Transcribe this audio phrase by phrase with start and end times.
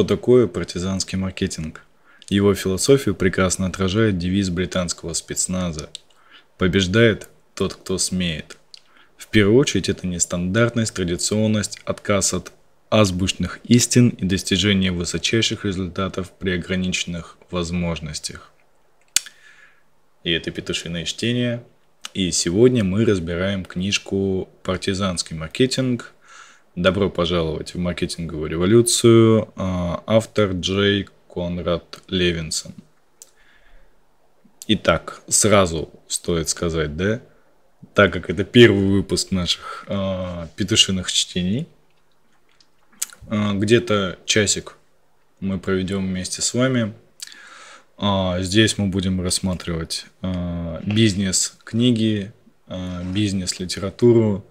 [0.00, 1.82] Что такое партизанский маркетинг?
[2.30, 5.90] Его философию прекрасно отражает девиз британского спецназа
[6.56, 8.56] «Побеждает тот, кто смеет».
[9.18, 12.50] В первую очередь это нестандартность, традиционность, отказ от
[12.88, 18.52] азбучных истин и достижение высочайших результатов при ограниченных возможностях.
[20.24, 21.62] И это петушиное чтение.
[22.14, 26.14] И сегодня мы разбираем книжку «Партизанский маркетинг».
[26.76, 29.52] Добро пожаловать в маркетинговую революцию.
[29.56, 32.72] А, автор Джей Конрад Левинсон.
[34.68, 37.20] Итак, сразу стоит сказать, да,
[37.92, 41.66] так как это первый выпуск наших э, петушиных чтений,
[43.28, 44.76] э, где-то часик
[45.40, 46.94] мы проведем вместе с вами.
[47.98, 52.32] Э, здесь мы будем рассматривать э, бизнес-книги,
[52.68, 54.44] э, бизнес-литературу.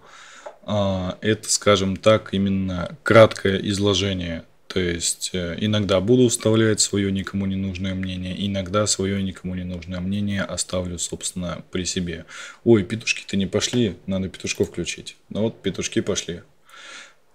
[0.69, 7.47] Э, это, скажем так, именно краткое изложение то есть э, иногда буду вставлять свое никому
[7.47, 12.25] не нужное мнение, иногда свое никому не нужное мнение оставлю, собственно, при себе.
[12.63, 15.15] Ой, петушки-то не пошли, надо петушков включить.
[15.29, 16.41] Ну вот, петушки пошли.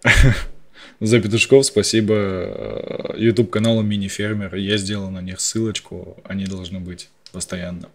[1.00, 4.54] За петушков спасибо э, YouTube каналу Мини Фермер.
[4.54, 7.88] Я сделал на них ссылочку, они должны быть постоянно.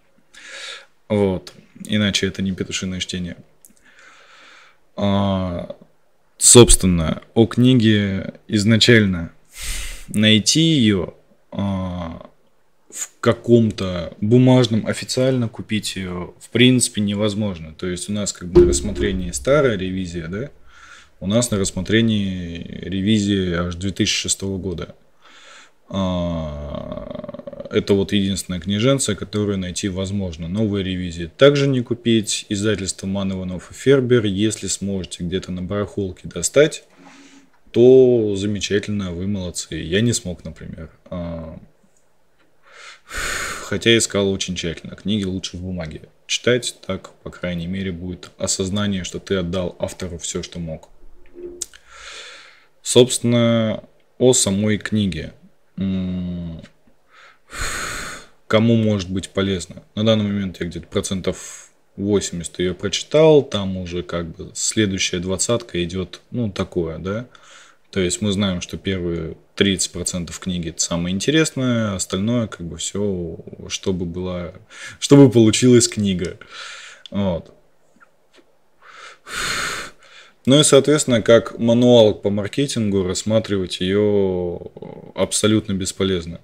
[1.08, 1.54] Вот,
[1.86, 3.38] иначе это не петушиное чтение.
[5.02, 5.78] А,
[6.38, 9.32] собственно, о книге изначально
[10.10, 11.14] найти ее
[11.52, 12.30] а,
[12.92, 17.74] в каком-то бумажном официально купить ее в принципе невозможно.
[17.74, 20.50] То есть у нас как бы на рассмотрении старая ревизия, да?
[21.22, 24.96] У нас на рассмотрении ревизия аж 2006 года.
[27.70, 30.48] Это вот единственная книженция, которую найти возможно.
[30.48, 32.48] Новые ревизии также не купить.
[32.50, 34.26] Издательство Ман Иванов и Фербер.
[34.26, 36.84] Если сможете где-то на барахолке достать,
[37.72, 39.76] то замечательно, вы молодцы.
[39.76, 40.90] Я не смог, например.
[41.06, 41.60] А,
[43.06, 44.96] хотя искал очень тщательно.
[44.96, 50.18] Книги лучше в бумаге читать, так, по крайней мере, будет осознание, что ты отдал автору
[50.18, 50.90] все, что мог.
[52.82, 53.84] Собственно,
[54.18, 55.34] о самой книге
[58.48, 59.84] кому может быть полезно.
[59.96, 65.84] На данный момент я где-то процентов 80 ее прочитал, там уже как бы следующая двадцатка
[65.84, 67.28] идет, ну, такое, да.
[67.92, 72.78] То есть мы знаем, что первые 30% книги это самое интересное, а остальное как бы
[72.78, 73.38] все,
[73.68, 74.54] чтобы была,
[75.00, 76.38] чтобы получилась книга.
[77.10, 77.54] Вот.
[80.46, 84.60] Ну и, соответственно, как мануал по маркетингу рассматривать ее
[85.16, 86.40] абсолютно бесполезно.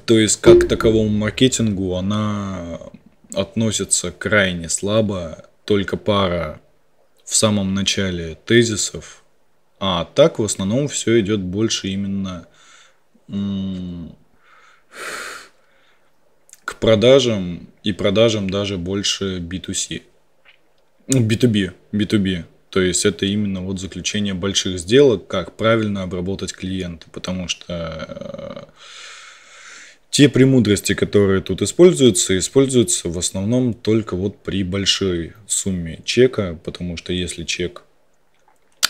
[0.00, 2.78] То есть, как к таковому маркетингу она
[3.34, 6.60] относится крайне слабо, только пара
[7.24, 9.22] в самом начале тезисов,
[9.78, 12.46] а так в основном все идет больше именно
[16.64, 20.02] к продажам и продажам даже больше B2C.
[21.08, 22.44] B2B, B2B.
[22.70, 28.41] То есть это именно вот заключение больших сделок, как правильно обработать клиента, потому что
[30.12, 36.98] те премудрости, которые тут используются, используются в основном только вот при большой сумме чека, потому
[36.98, 37.84] что если чек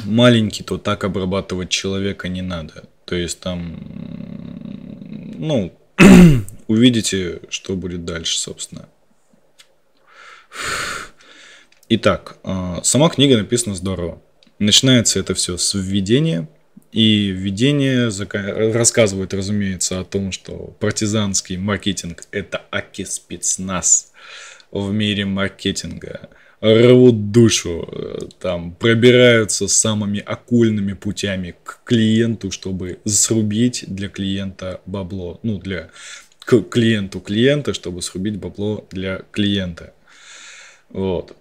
[0.01, 2.89] маленький, то так обрабатывать человека не надо.
[3.05, 3.79] То есть там,
[5.39, 5.73] ну,
[6.67, 8.89] увидите, что будет дальше, собственно.
[11.89, 14.21] Итак, а, сама книга написана здорово.
[14.59, 16.49] Начинается это все с введения.
[16.93, 18.11] И введение
[18.73, 24.13] рассказывает, разумеется, о том, что партизанский маркетинг– это аки спецназ
[24.71, 26.29] в мире маркетинга.
[26.61, 35.41] Рвут душу, там, пробираются самыми окольными путями к клиенту, чтобы срубить для клиента бабло.
[35.43, 35.91] Ну, для
[36.45, 39.95] к клиенту клиента, чтобы срубить бабло для клиента.
[40.91, 41.35] Вот.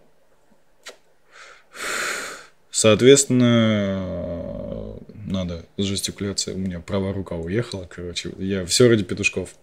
[2.72, 4.96] Соответственно,
[5.26, 6.58] надо с жестикуляцией.
[6.58, 8.32] У меня правая рука уехала, короче.
[8.40, 9.54] Я все ради петушков.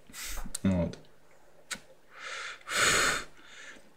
[0.63, 0.97] Вот.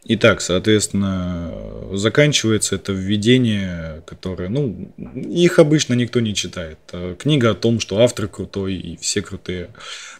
[0.04, 1.54] Итак, соответственно,
[1.92, 6.80] заканчивается это введение, которое, ну, их обычно никто не читает.
[7.20, 9.70] Книга о том, что автор крутой и все крутые.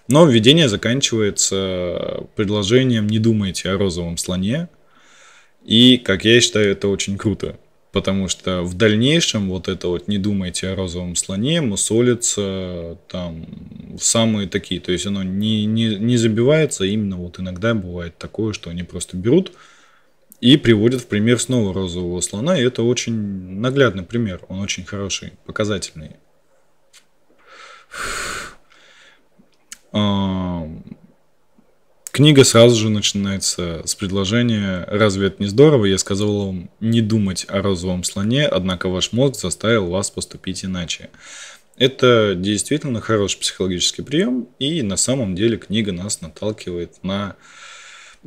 [0.08, 4.70] Но введение заканчивается предложением «Не думайте о розовом слоне».
[5.64, 7.58] И, как я считаю, это очень круто.
[7.92, 13.46] Потому что в дальнейшем вот это вот не думайте о розовом слоне, мусолится там
[14.00, 14.80] самые такие.
[14.80, 16.86] То есть оно не, не, не забивается.
[16.86, 19.52] Именно вот иногда бывает такое, что они просто берут
[20.40, 22.58] и приводят в пример снова розового слона.
[22.58, 24.42] И это очень наглядный пример.
[24.48, 26.12] Он очень хороший, показательный.
[32.12, 37.46] Книга сразу же начинается с предложения «Разве это не здорово?» Я сказал вам не думать
[37.48, 41.10] о розовом слоне, однако ваш мозг заставил вас поступить иначе.
[41.78, 47.38] Это действительно хороший психологический прием, и на самом деле книга нас наталкивает на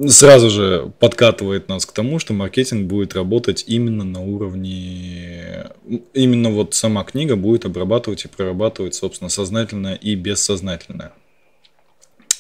[0.09, 5.67] сразу же подкатывает нас к тому, что маркетинг будет работать именно на уровне,
[6.15, 11.13] именно вот сама книга будет обрабатывать и прорабатывать, собственно, сознательное и бессознательное.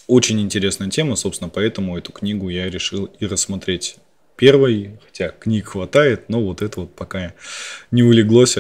[0.06, 3.96] Очень интересная тема, собственно, поэтому эту книгу я решил и рассмотреть
[4.36, 7.32] первой, хотя книг хватает, но вот это вот пока
[7.90, 8.58] не улеглось.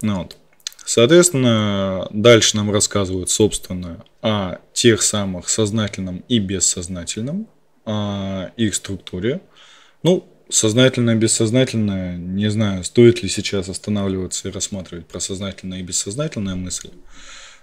[0.00, 0.36] Ну, вот.
[0.84, 7.46] Соответственно, дальше нам рассказывают, собственно, о тех самых сознательном и бессознательном,
[7.84, 9.40] о их структуре.
[10.02, 16.56] Ну, сознательное, бессознательное, не знаю, стоит ли сейчас останавливаться и рассматривать про сознательное и бессознательное
[16.56, 16.90] мысль.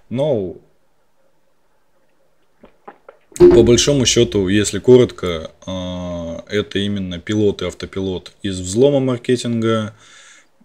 [0.09, 0.57] Но
[3.37, 9.93] по большому счету, если коротко, а, это именно пилот и автопилот из взлома маркетинга–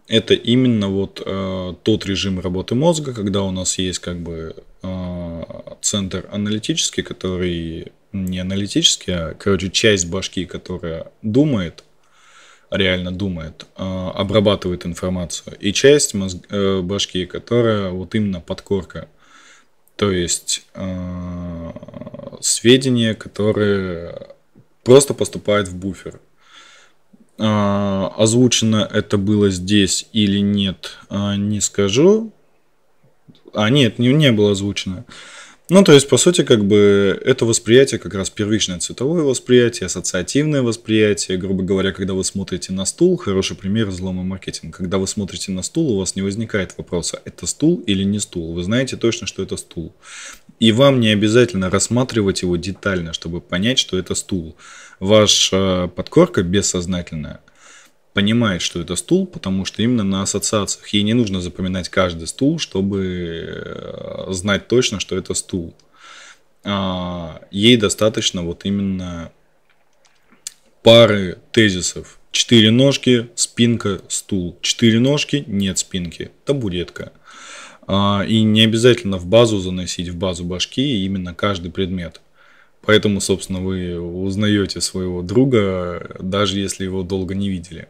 [0.07, 5.43] это именно вот э, тот режим работы мозга, когда у нас есть как бы э,
[5.81, 11.85] центр аналитический, который не аналитический, а, короче, часть башки, которая думает,
[12.71, 19.09] реально думает, обрабатывает информацию, и часть мозг, э, башки, которая вот именно подкорка,
[19.97, 20.67] то есть
[22.45, 24.29] сведения, которые
[24.83, 26.21] просто поступают в буфер.
[27.39, 32.33] А, озвучено это было здесь или нет, а, не скажу.
[33.55, 35.05] А, нет, не, не было озвучено.
[35.71, 40.61] Ну, то есть, по сути, как бы это восприятие как раз первичное цветовое восприятие, ассоциативное
[40.61, 41.39] восприятие.
[41.39, 44.77] Грубо говоря, когда вы смотрите на стул, хороший пример взлома маркетинга.
[44.77, 48.53] Когда вы смотрите на стул, у вас не возникает вопроса, это стул или не стул.
[48.53, 49.95] Вы знаете точно, что это стул.
[50.61, 54.57] И вам не обязательно рассматривать его детально, чтобы понять, что это стул.
[55.01, 57.41] Ваша подкорка бессознательная
[58.15, 60.89] понимает, что это стул, потому что именно на ассоциациях.
[60.89, 65.75] Ей не нужно запоминать каждый стул, чтобы э, знать точно, что это стул.
[66.63, 69.33] А, ей достаточно вот именно
[70.83, 72.19] пары тезисов.
[72.31, 74.59] Четыре ножки, спинка, стул.
[74.63, 77.13] Четыре ножки, нет спинки, табуретка.
[77.87, 82.21] А, и не обязательно в базу заносить, в базу башки именно каждый предмет.
[82.87, 87.89] Поэтому, собственно, вы узнаете своего друга, даже если его долго не видели.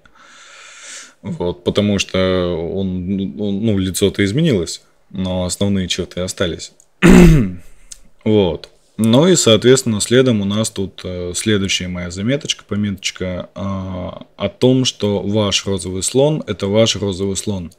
[1.25, 2.19] Вот, потому что
[2.55, 6.73] он, он ну, лицо-то изменилось, но основные черты остались.
[8.25, 8.69] вот.
[8.97, 14.85] Ну и, соответственно, следом у нас тут э, следующая моя заметочка, пометочка э, о том,
[14.85, 17.73] что ваш розовый слон– это ваш розовый слон.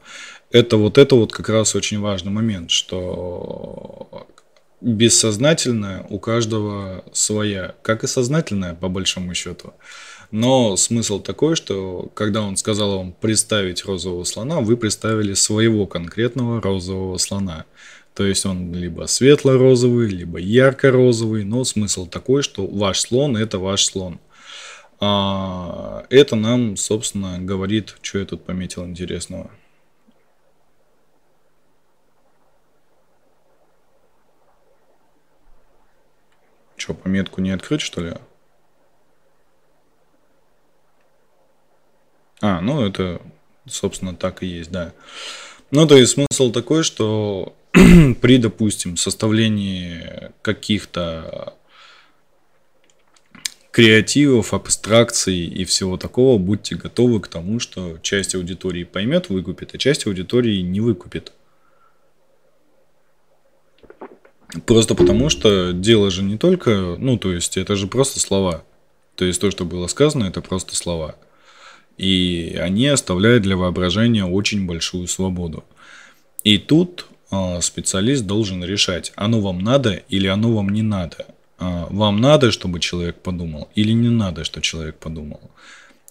[0.50, 4.26] Это вот это вот как раз очень важный момент, что
[4.80, 9.72] бессознательное у каждого своя, как и сознательное, по большому счету.
[10.30, 16.60] Но смысл такой, что когда он сказал вам представить розового слона, вы представили своего конкретного
[16.60, 17.64] розового слона.
[18.14, 23.84] То есть он либо светло-розовый, либо ярко-розовый, но смысл такой, что ваш слон это ваш
[23.84, 24.18] слон.
[24.98, 29.50] А это нам, собственно, говорит, что я тут пометил интересного.
[36.76, 38.14] Что, пометку не открыть, что ли?
[42.40, 43.20] А, ну это,
[43.66, 44.92] собственно, так и есть, да.
[45.70, 51.54] Ну, то есть смысл такой, что при, допустим, составлении каких-то
[53.76, 59.78] креативов, абстракций и всего такого, будьте готовы к тому, что часть аудитории поймет, выкупит, а
[59.78, 61.32] часть аудитории не выкупит.
[64.64, 68.64] Просто потому, что дело же не только, ну, то есть это же просто слова.
[69.14, 71.16] То есть то, что было сказано, это просто слова.
[71.96, 75.64] И они оставляют для воображения очень большую свободу.
[76.44, 81.26] И тут э, специалист должен решать, оно вам надо или оно вам не надо.
[81.58, 85.40] Э, вам надо, чтобы человек подумал, или не надо, что человек подумал.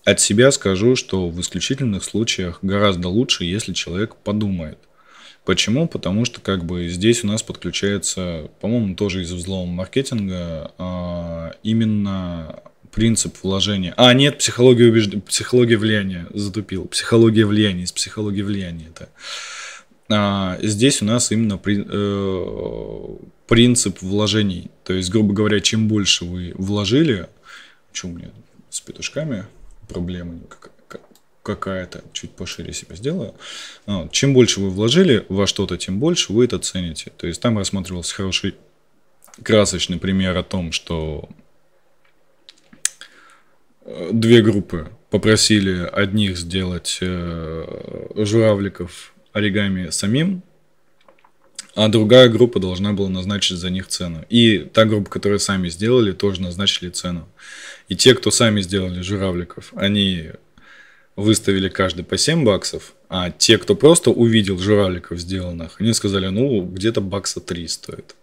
[0.04, 4.78] От себя скажу, что в исключительных случаях гораздо лучше, если человек подумает.
[5.46, 5.88] Почему?
[5.88, 12.62] Потому что как бы здесь у нас подключается, по-моему, тоже из взлома маркетинга, э, именно
[12.96, 13.94] принцип вложения.
[13.98, 15.22] А, нет, психология, убежд...
[15.26, 16.86] психология влияния, затупил.
[16.86, 19.10] Психология влияния, из психологии влияния это.
[20.10, 24.72] А, здесь у нас именно при, э, принцип вложений.
[24.86, 27.28] То есть, грубо говоря, чем больше вы вложили,
[27.92, 28.30] что у меня
[28.70, 29.46] с петушками
[30.48, 31.02] как,
[31.44, 33.36] какая-то, чуть пошире себе сделаю.
[33.88, 37.12] А, чем больше вы вложили во что-то, тем больше вы это цените.
[37.18, 38.56] То есть там рассматривался хороший
[39.44, 41.28] красочный пример о том, что
[44.12, 50.44] две группы попросили одних сделать э, журавликов оригами самим,
[51.76, 54.26] а другая группа должна была назначить за них цену.
[54.30, 57.28] И та группа, которая сами сделали, тоже назначили цену.
[57.90, 60.32] И те, кто сами сделали журавликов, они
[61.16, 66.62] выставили каждый по 7 баксов, а те, кто просто увидел журавликов сделанных, они сказали, ну,
[66.62, 68.16] где-то бакса 3 стоит.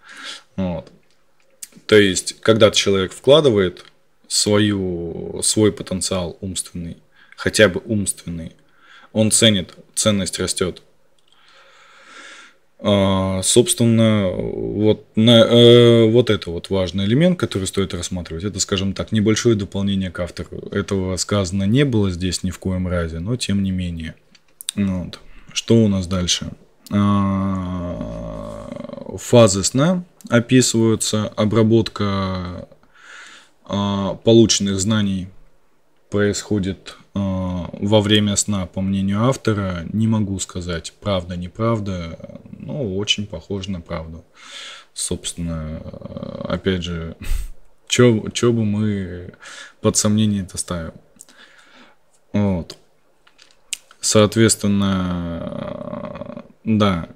[0.57, 0.91] Вот.
[1.87, 3.85] То есть, когда человек вкладывает
[4.33, 6.97] свою, свой потенциал умственный,
[7.37, 8.53] хотя бы умственный,
[9.13, 10.83] он ценит, ценность растет.
[12.79, 18.45] А, собственно, вот, на, э, вот это вот важный элемент, который стоит рассматривать.
[18.45, 20.57] Это, скажем так, небольшое дополнение к автору.
[20.71, 24.15] Этого сказано не было здесь ни в коем разе, но тем не менее.
[24.75, 25.21] Вот.
[25.53, 26.53] Что у нас дальше?
[26.91, 28.67] А,
[29.19, 32.67] фазы сна описываются, обработка
[33.73, 35.29] полученных знаний
[36.11, 42.19] происходит а, во время сна, по мнению автора, не могу сказать, правда, неправда,
[42.59, 44.25] но очень похоже на правду.
[44.93, 45.79] Собственно,
[46.45, 47.17] опять же,
[47.89, 49.33] что бы мы
[49.81, 50.93] под сомнение это ставим.
[52.33, 52.77] Вот.
[54.01, 57.09] Соответственно, да,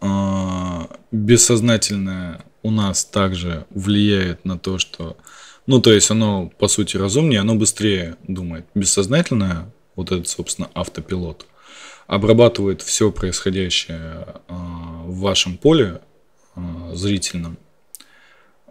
[0.00, 5.16] а, бессознательное у нас также влияет на то, что
[5.66, 8.66] ну, то есть оно, по сути, разумнее, оно быстрее думает.
[8.74, 11.46] Бессознательное, вот этот, собственно, автопилот,
[12.08, 14.52] обрабатывает все происходящее э,
[15.04, 16.00] в вашем поле
[16.56, 16.60] э,
[16.94, 17.56] зрительном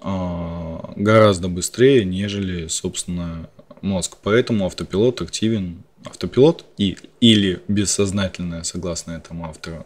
[0.01, 3.49] э, гораздо быстрее, нежели, собственно,
[3.81, 4.17] мозг.
[4.21, 5.83] Поэтому автопилот активен.
[6.03, 9.85] Автопилот и, или бессознательное, согласно этому автору,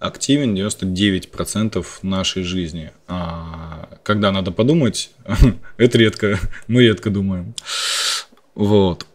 [0.00, 2.90] активен 99% нашей жизни.
[3.06, 5.10] А когда надо подумать,
[5.76, 7.54] это редко, мы редко думаем.
[8.54, 9.06] Вот.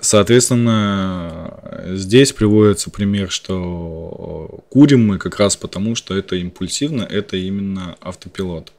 [0.00, 7.96] Соответственно, здесь приводится пример, что курим мы как раз потому, что это импульсивно, это именно
[8.00, 8.72] автопилот.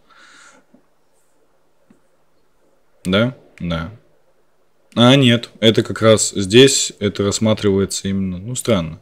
[3.05, 3.37] Да?
[3.59, 3.91] Да.
[4.95, 8.99] А, нет, это как раз здесь, это рассматривается именно, ну, странно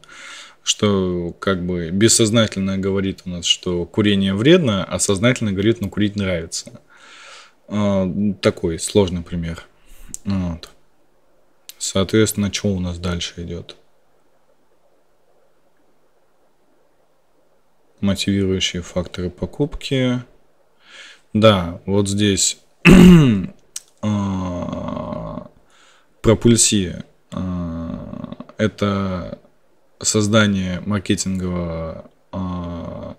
[0.62, 6.16] что как бы бессознательно говорит у нас, что курение вредно, а сознательно говорит, ну курить
[6.16, 6.80] нравится.
[7.68, 8.06] А,
[8.40, 9.66] такой сложный пример.
[10.24, 10.70] Вот.
[11.78, 13.76] Соответственно, что у нас дальше идет?
[18.00, 20.22] Мотивирующие факторы покупки.
[21.32, 22.58] Да, вот здесь
[24.02, 25.50] а,
[26.22, 27.04] пропульсия.
[27.30, 29.39] А, это
[30.00, 33.14] создание маркетингового э,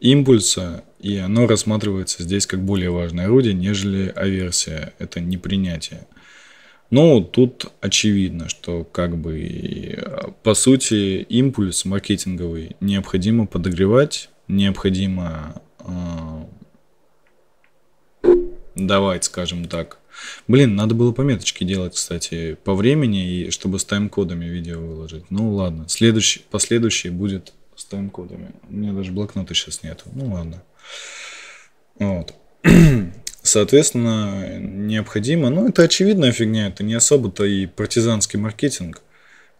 [0.00, 4.92] импульса, и оно рассматривается здесь как более важное орудие, нежели аверсия.
[4.98, 6.06] Это непринятие.
[6.90, 9.98] Но тут очевидно, что как бы
[10.42, 15.84] по сути импульс маркетинговый необходимо подогревать, необходимо э,
[18.76, 19.98] давать, скажем так,
[20.48, 25.30] Блин, надо было пометочки делать, кстати, по времени, и чтобы с тайм-кодами видео выложить.
[25.30, 28.52] Ну ладно, следующий, последующий будет с тайм-кодами.
[28.68, 30.06] У меня даже блокнота сейчас нету.
[30.14, 30.62] Ну ладно.
[31.98, 32.34] Вот.
[33.42, 39.02] Соответственно, необходимо, ну это очевидная фигня, это не особо-то и партизанский маркетинг.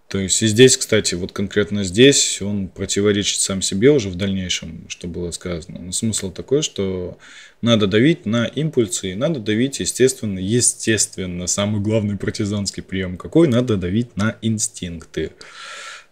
[0.08, 4.88] То есть и здесь, кстати, вот конкретно здесь он противоречит сам себе уже в дальнейшем,
[4.88, 5.80] что было сказано.
[5.80, 7.18] Но смысл такой, что
[7.60, 14.16] надо давить на импульсы, надо давить, естественно, естественно, самый главный партизанский прием какой, надо давить
[14.16, 15.32] на инстинкты.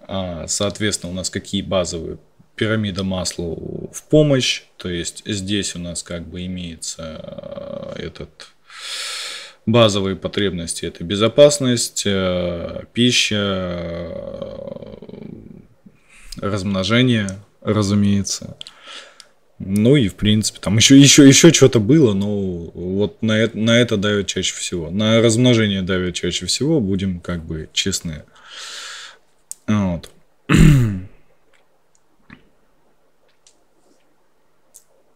[0.00, 2.18] А, соответственно, у нас какие базовые
[2.56, 8.53] пирамида масла в помощь, то есть здесь у нас как бы имеется этот
[9.66, 14.96] Базовые потребности– это безопасность, э, пища, э,
[16.36, 17.30] размножение,
[17.62, 18.58] разумеется.
[19.58, 22.28] Ну и, в принципе, там еще, еще, еще что-то было, но
[22.74, 24.90] вот на это, на это давят чаще всего.
[24.90, 28.24] На размножение давят чаще всего, будем как бы честны.
[29.66, 30.10] Вот.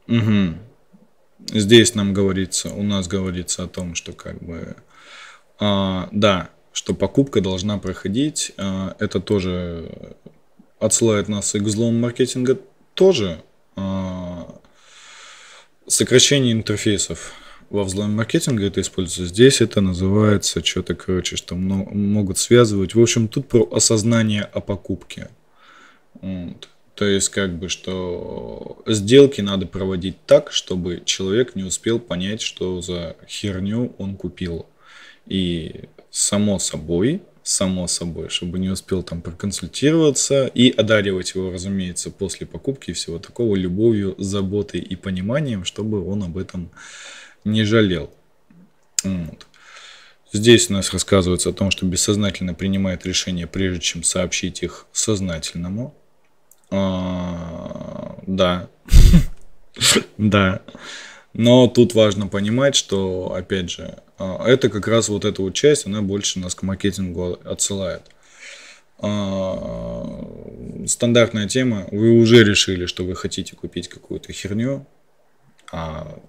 [0.09, 0.68] Угу
[1.53, 4.77] здесь нам говорится, у нас говорится о том, что как бы,
[5.59, 9.91] а, да, что покупка должна проходить, а, это тоже
[10.79, 12.59] отсылает нас и к взлому маркетинга
[12.95, 13.43] тоже.
[13.77, 14.59] А,
[15.87, 17.33] сокращение интерфейсов.
[17.71, 19.27] во взломе маркетинга это используется.
[19.27, 22.95] Здесь это называется что-то, короче, что могут связывать.
[22.95, 25.29] В общем, тут про осознание о покупке.
[26.21, 26.69] Вот.
[26.99, 32.81] То есть, как бы, что сделки надо проводить так, чтобы человек не успел понять, что
[32.81, 34.67] за херню он купил.
[35.25, 42.49] И само собой, само собой, чтобы не успел там проконсультироваться и одаривать его, разумеется, после
[42.49, 46.69] покупки всего такого любовью, заботой и пониманием, чтобы он об этом
[47.45, 48.11] не жалел.
[49.05, 49.47] Вот.
[50.33, 55.95] Здесь у нас рассказывается о том, что бессознательно принимает решения, прежде чем сообщить их сознательному.
[56.71, 58.69] А, да.
[60.19, 60.63] Да.
[61.33, 65.87] Но тут важно понимать, что, опять же, а, это как раз вот эта вот часть,
[65.87, 68.03] она больше нас к маркетингу отсылает.
[68.99, 74.87] А, стандартная тема, вы уже решили, что вы хотите купить какую-то херню,
[75.71, 76.21] а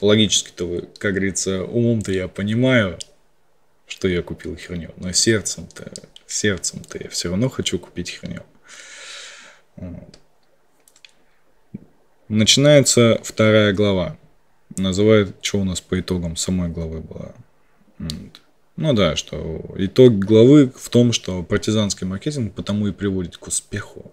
[0.00, 2.98] логически-то вы, как говорится, умом-то я понимаю,
[3.88, 5.90] что я купил херню, но сердцем-то,
[6.26, 8.44] сердцем-то я все равно хочу купить херню.
[12.28, 14.16] Начинается вторая глава.
[14.76, 17.34] Называет, что у нас по итогам самой главы было.
[18.76, 24.10] Ну да, что итог главы в том, что партизанский маркетинг потому и приводит к успеху.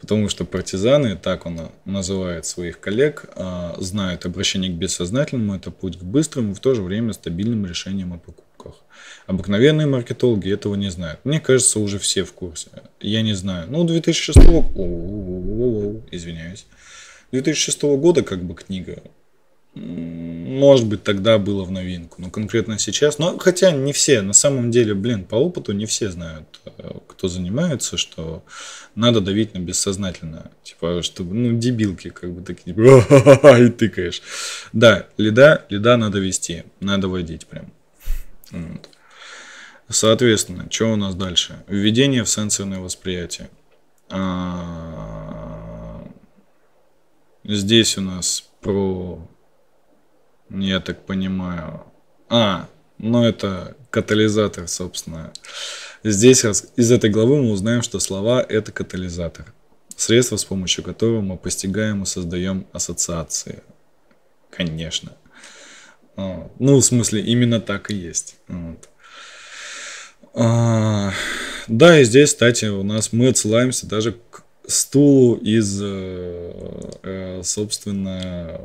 [0.00, 5.98] Потому что партизаны, так он называет своих коллег, а, знают обращение к бессознательному, это путь
[5.98, 8.18] к быстрым и в то же время стабильным решениям о
[8.66, 8.82] покупках.
[9.26, 11.20] Обыкновенные маркетологи этого не знают.
[11.24, 12.68] Мне кажется, уже все в курсе.
[13.00, 13.66] Я не знаю.
[13.68, 14.38] Ну, 2006
[16.10, 16.66] извиняюсь.
[17.32, 19.02] 2006 года как бы книга
[19.76, 24.70] может быть, тогда было в новинку, но конкретно сейчас, но хотя не все, на самом
[24.70, 28.42] деле, блин, по опыту не все знают, э, кто занимается, что
[28.94, 32.74] надо давить на бессознательное, типа, чтобы, ну, дебилки, как бы такие,
[33.66, 34.22] и тыкаешь.
[34.72, 37.70] Да, лида, лида надо вести, надо водить прям.
[38.50, 38.88] Вот.
[39.88, 41.64] Соответственно, что у нас дальше?
[41.68, 43.48] Введение в сенсорное восприятие.
[44.08, 46.04] А,
[47.44, 49.28] здесь у нас про
[50.50, 51.84] я так понимаю.
[52.28, 55.32] А, ну это катализатор, собственно.
[56.04, 59.52] Здесь из этой главы мы узнаем, что слова– это катализатор.
[59.96, 63.62] Средство, с помощью которого мы постигаем и создаем ассоциации.
[64.50, 65.12] Конечно.
[66.16, 68.36] Ну, в смысле, именно так и есть.
[68.48, 68.88] Вот.
[70.34, 71.12] А,
[71.66, 78.60] да, и здесь, кстати, у нас мы отсылаемся даже к стулу из, э, э, собственно,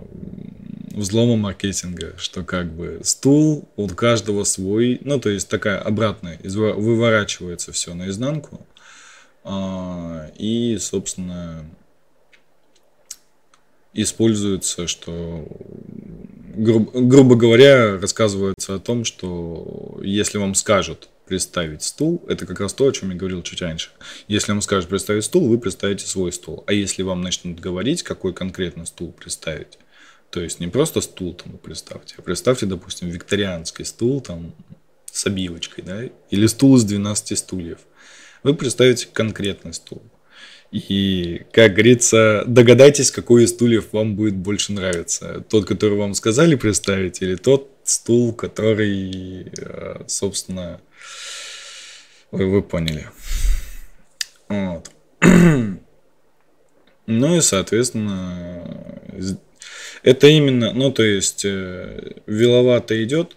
[0.94, 7.72] взлома маркетинга, что как бы стул у каждого свой, ну то есть такая обратная, выворачивается
[7.72, 8.66] все наизнанку,
[9.44, 11.66] а, и, собственно,
[13.94, 15.48] используется, что,
[16.56, 22.74] гру- грубо говоря, рассказывается о том, что если вам скажут представить стул, это как раз
[22.74, 23.92] то, о чем я говорил чуть раньше.
[24.28, 26.64] Если вам скажут представить стул, вы представите свой стул.
[26.68, 29.80] А если вам начнут говорить, какой конкретно стул представить,
[30.30, 34.54] то есть не просто стул там представьте, а представьте, допустим, викторианский стул там
[35.12, 37.80] с обивочкой, да, или стул из 12 стульев.
[38.44, 40.02] Вы представите конкретный стул.
[40.72, 45.44] И, как говорится, догадайтесь, какой из стульев вам будет больше нравиться.
[45.50, 50.80] Тот, который вам сказали представить, или тот стул, который, э, собственно,
[52.32, 53.08] вы, вы поняли.
[54.48, 54.90] Вот.
[57.08, 58.64] Ну и, соответственно,
[60.04, 63.36] это именно, ну, то есть, э, виловато идет,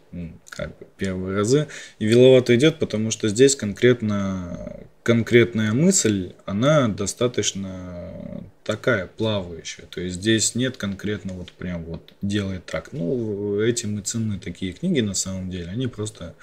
[0.48, 1.66] как бы первые разы,
[1.98, 9.84] и виловато идет, потому что здесь конкретно, конкретная мысль, она достаточно такая плавающая.
[9.84, 12.92] То есть здесь нет конкретно вот прям вот делай так.
[12.92, 15.70] Ну, этим и ценны такие книги на самом деле.
[15.70, 16.34] Они просто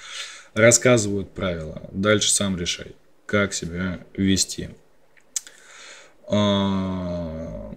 [0.54, 1.82] рассказывают правила.
[1.92, 2.96] Дальше сам решай,
[3.26, 4.70] как себя вести.
[6.28, 7.76] А,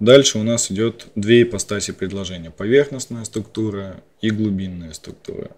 [0.00, 2.50] Дальше у нас идет две ипостаси предложения.
[2.50, 5.50] Поверхностная структура и глубинная структура.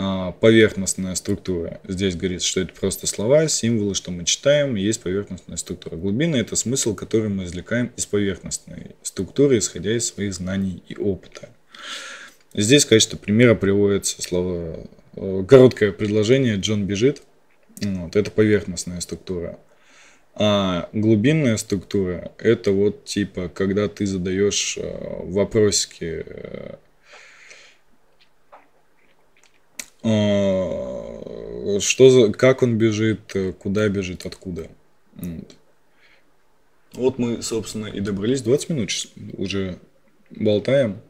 [0.00, 1.80] А, поверхностная структура.
[1.88, 5.96] Здесь говорится, что это просто слова, символы, что мы читаем, есть поверхностная структура.
[5.96, 11.48] Глубинная– это смысл, который мы извлекаем из поверхностной структуры, исходя из своих знаний и опыта.
[12.54, 17.22] Здесь в качестве примера приводится слово, э, короткое предложение «Джон бежит».
[17.80, 19.58] Вот, это поверхностная структура.
[20.36, 26.74] А глубинная структура– это вот типа, когда ты задаешь э, вопросики, э, э,
[30.02, 34.68] что за, как он бежит, куда бежит, откуда.
[35.14, 35.54] Вот.
[36.92, 38.42] вот мы, собственно, и добрались.
[38.42, 38.90] 20 минут
[39.36, 39.78] уже
[40.30, 41.00] болтаем.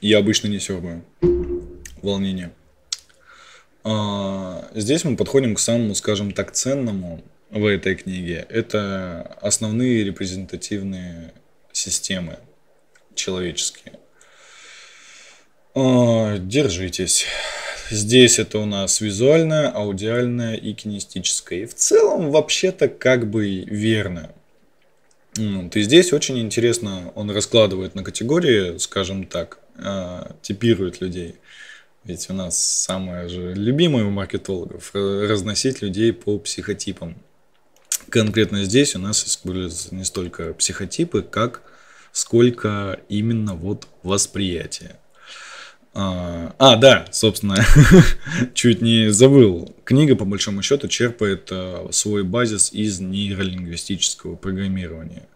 [0.00, 1.04] Я обычно не сербаю.
[2.02, 2.52] Волнение.
[3.84, 8.46] А, здесь мы подходим к самому, скажем так, ценному в этой книге.
[8.48, 11.32] Это основные репрезентативные
[11.72, 12.38] системы
[13.14, 13.98] человеческие.
[15.74, 17.26] А, держитесь.
[17.90, 21.60] Здесь это у нас визуальное, аудиальное и кинестическое.
[21.60, 24.30] И в целом вообще-то как бы верно.
[25.36, 25.76] Вот.
[25.76, 31.36] И здесь очень интересно, он раскладывает на категории, скажем так, а, типирует людей.
[32.04, 37.16] Ведь у нас самое же любимое у маркетологов разносить людей по психотипам.
[38.10, 41.62] Конкретно здесь у нас используются не столько психотипы, как
[42.12, 44.96] сколько именно вот восприятие.
[45.94, 47.56] А, а, да, собственно,
[48.54, 49.74] чуть не забыл.
[49.84, 55.28] Книга, по большому счету, черпает а, свой базис из нейролингвистического программирования.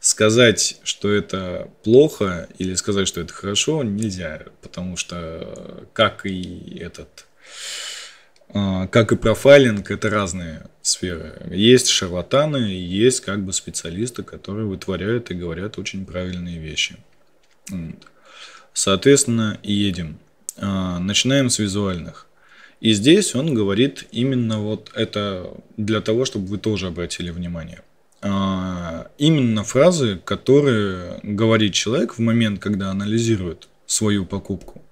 [0.00, 7.26] Сказать, что это плохо или сказать, что это хорошо, нельзя, потому что как и этот,
[8.48, 11.40] а, как и профайлинг, это разные сферы.
[11.52, 16.96] Есть шарлатаны, есть как бы специалисты, которые вытворяют и говорят очень правильные вещи.
[18.72, 20.18] Соответственно, едем.
[20.56, 22.26] А, начинаем с визуальных.
[22.80, 27.82] И здесь он говорит именно вот это для того, чтобы вы тоже обратили внимание.
[28.22, 34.82] А, именно фразы, которые говорит человек в момент, когда анализирует свою покупку,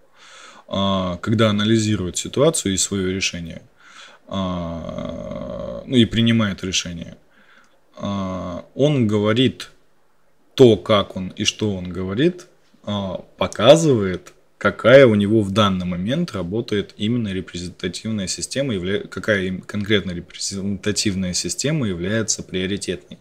[0.68, 3.62] а, когда анализирует ситуацию и свое решение,
[4.28, 7.16] ну и принимает решение.
[7.96, 9.72] Он говорит
[10.54, 12.46] то, как он и что он говорит,
[13.36, 18.74] показывает, какая у него в данный момент работает именно репрезентативная система,
[19.08, 23.18] какая конкретно репрезентативная система является приоритетной.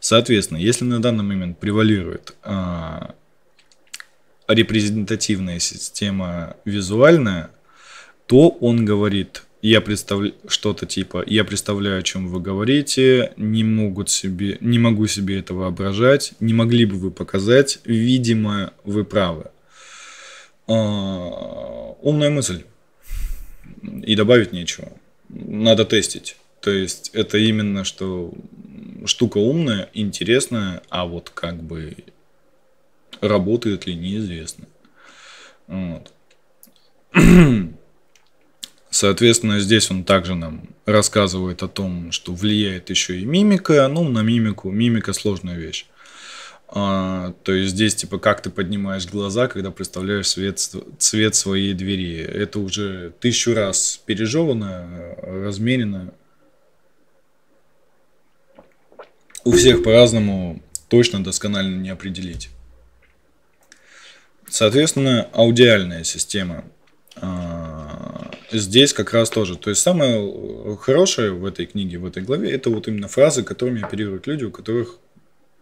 [0.00, 3.14] Соответственно, если на данный момент превалирует а,
[4.48, 7.50] репрезентативная система визуальная,
[8.26, 14.10] то он говорит я представляю что-то типа, я представляю, о чем вы говорите, не могут
[14.10, 19.52] себе, не могу себе это воображать, не могли бы вы показать, видимо, вы правы.
[20.66, 22.64] А, умная мысль.
[24.02, 24.88] И добавить нечего.
[25.28, 26.36] Надо тестить.
[26.60, 28.34] То есть это именно что
[29.06, 31.96] штука умная, интересная, а вот как бы
[33.20, 34.66] работает ли неизвестно.
[35.68, 36.12] Вот.
[38.92, 43.88] Соответственно, здесь он также нам рассказывает о том, что влияет еще и мимика.
[43.88, 44.70] Ну, на мимику.
[44.70, 45.86] Мимика сложная вещь.
[46.68, 50.58] А, то есть здесь, типа, как ты поднимаешь глаза, когда представляешь цвет,
[50.98, 52.18] цвет своей двери.
[52.18, 56.12] Это уже тысячу раз пережевано, разменено.
[59.42, 62.50] У всех по-разному точно досконально не определить.
[64.50, 66.66] Соответственно, аудиальная система–
[67.16, 67.51] а,
[68.52, 69.56] здесь как раз тоже.
[69.56, 73.82] То есть самое хорошее в этой книге, в этой главе, это вот именно фразы, которыми
[73.82, 74.98] оперируют люди, у которых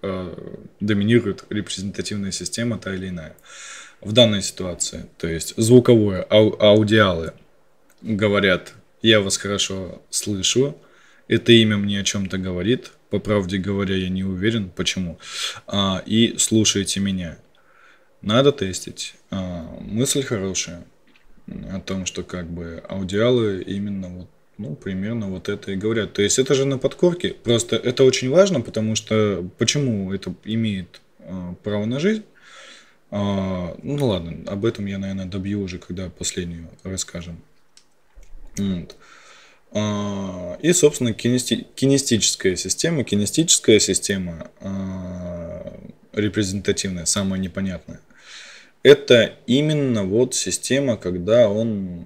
[0.02, 0.34] э,
[0.80, 3.36] доминирует репрезентативная система та или иная.
[4.00, 7.34] В данной ситуации, то есть звуковое, ау, аудиалы
[8.00, 8.72] говорят,
[9.02, 10.78] я вас хорошо слышу,
[11.28, 15.18] это имя мне о чем-то говорит, по правде говоря, я не уверен, почему,
[15.66, 17.38] а, и слушайте меня.
[18.22, 19.14] Надо тестить.
[19.30, 20.84] А, мысль хорошая
[21.72, 24.28] о том, что как бы аудиалы именно вот
[24.60, 26.12] ну, примерно вот это и говорят.
[26.12, 27.30] То есть это же на подкорке.
[27.30, 32.24] Просто это очень важно, потому что почему это имеет э, право на жизнь?
[33.10, 37.40] А, ну ладно, об этом я, наверное, добью уже, когда последнюю расскажем.
[38.58, 38.96] Вот.
[39.72, 43.02] А, и, собственно, кинести, кинестическая система.
[43.02, 45.80] Кинестическая система а,
[46.12, 48.00] репрезентативная, самая непонятная
[48.82, 52.04] это именно вот система, когда он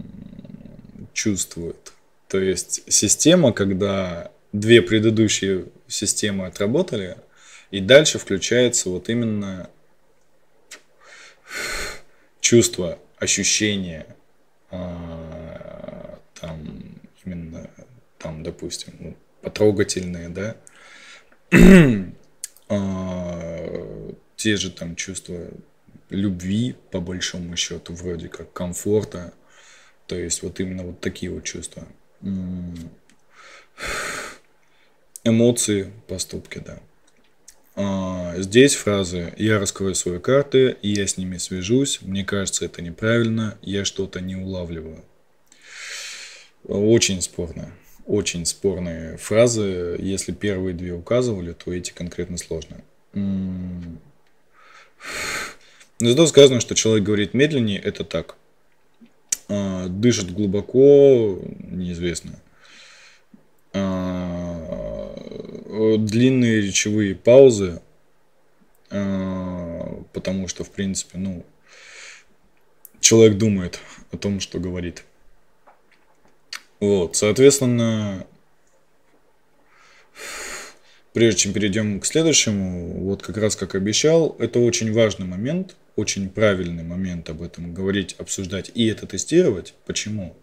[1.13, 1.93] чувствует.
[2.29, 7.17] То есть система, когда две предыдущие системы отработали,
[7.71, 9.71] и дальше включается вот именно
[12.41, 14.07] чувство, ощущение,
[14.71, 17.71] а, там именно,
[18.19, 20.57] там, допустим, ну, потрогательные, да,
[22.69, 25.49] а, те же там чувства
[26.14, 29.33] любви, по большому счету, вроде как комфорта.
[30.07, 31.87] То есть вот именно вот такие вот чувства.
[35.24, 36.79] Эмоции, поступки, да.
[37.77, 42.83] А, здесь фразы «я раскрою свои карты, и я с ними свяжусь, мне кажется, это
[42.83, 45.03] неправильно, я что-то не улавливаю».
[46.64, 47.72] Очень спорно.
[48.07, 49.96] Очень спорные фразы.
[49.98, 52.37] Если первые две указывали, то эти конкретно
[56.01, 58.37] Зато сказано, что человек говорит медленнее, это так.
[59.49, 62.41] А, дышит глубоко, неизвестно.
[63.73, 65.15] А,
[65.99, 67.81] длинные речевые паузы,
[68.91, 71.45] а, потому что, в принципе, ну,
[73.01, 73.79] человек думает
[74.11, 75.05] о том, что говорит.
[76.81, 78.27] Вот, соответственно,
[81.13, 86.29] прежде чем перейдем к следующему, вот как раз как обещал, это очень важный момент, очень
[86.29, 89.75] правильный момент об этом говорить, обсуждать и это тестировать.
[89.87, 90.37] Почему?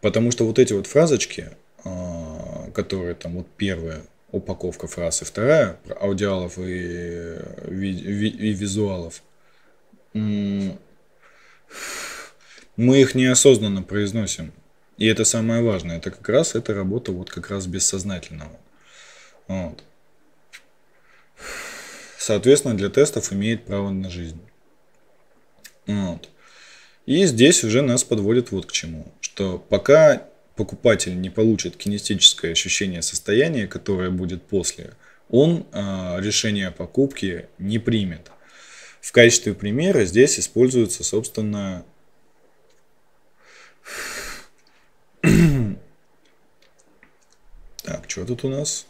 [0.00, 1.50] Потому что вот эти вот фразочки,
[1.84, 7.36] а, которые там вот первая упаковка фраз и вторая про аудиалов и,
[7.70, 9.22] и визуалов,
[10.12, 10.76] мы
[12.76, 14.52] их неосознанно произносим.
[14.98, 15.98] И это самое важное.
[15.98, 18.58] Это как раз эта работа вот как раз бессознательного.
[19.46, 19.82] Вот.
[22.18, 24.40] Соответственно, для тестов имеет право на жизнь.
[25.86, 26.28] Вот.
[27.06, 29.12] И здесь уже нас подводит вот к чему.
[29.20, 30.26] Что пока
[30.56, 34.94] покупатель не получит кинестическое ощущение состояния, которое будет после,
[35.28, 38.30] он э, решение о покупке не примет.
[39.00, 41.84] В качестве примера здесь используется, собственно,
[47.82, 48.86] так, что тут у нас?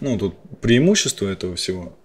[0.00, 1.96] Ну, тут преимущество этого всего.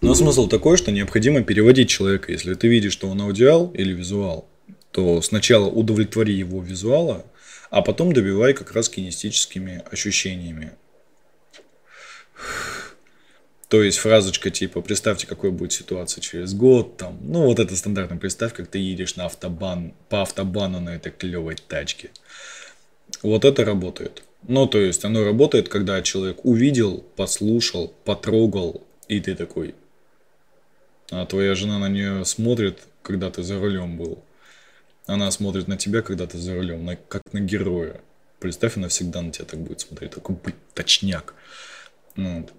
[0.00, 2.30] Но смысл такой, что необходимо переводить человека.
[2.30, 4.46] Если ты видишь, что он аудиал или визуал,
[4.90, 7.24] то сначала удовлетвори его визуала,
[7.70, 10.72] а потом добивай как раз кинестическими ощущениями.
[13.68, 18.18] То есть фразочка типа «Представьте, какой будет ситуация через год», там, ну вот это стандартно,
[18.18, 22.10] представь, как ты едешь на автобан, по автобану на этой клевой тачке.
[23.22, 24.22] Вот это работает.
[24.46, 29.74] Ну, то есть оно работает, когда человек увидел, послушал, потрогал, и ты такой,
[31.10, 34.22] а твоя жена на нее смотрит, когда ты за рулем был.
[35.06, 38.00] Она смотрит на тебя, когда ты за рулем, на, как на героя.
[38.38, 40.12] Представь, она всегда на тебя так будет смотреть.
[40.12, 41.34] Такой, быть точняк.
[42.16, 42.52] Ну вот.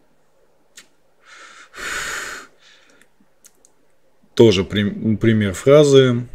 [4.35, 6.27] Тоже пример фразы.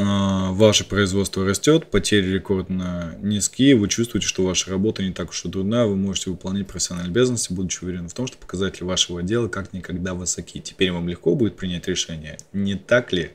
[0.00, 5.44] А, ваше производство растет, потери рекордно низкие, вы чувствуете, что ваша работа не так уж
[5.44, 9.48] и трудна, вы можете выполнять профессиональные обязанности, будучи уверены в том, что показатели вашего дела
[9.48, 10.60] как никогда высоки.
[10.60, 12.38] Теперь вам легко будет принять решение.
[12.52, 13.32] Не так ли?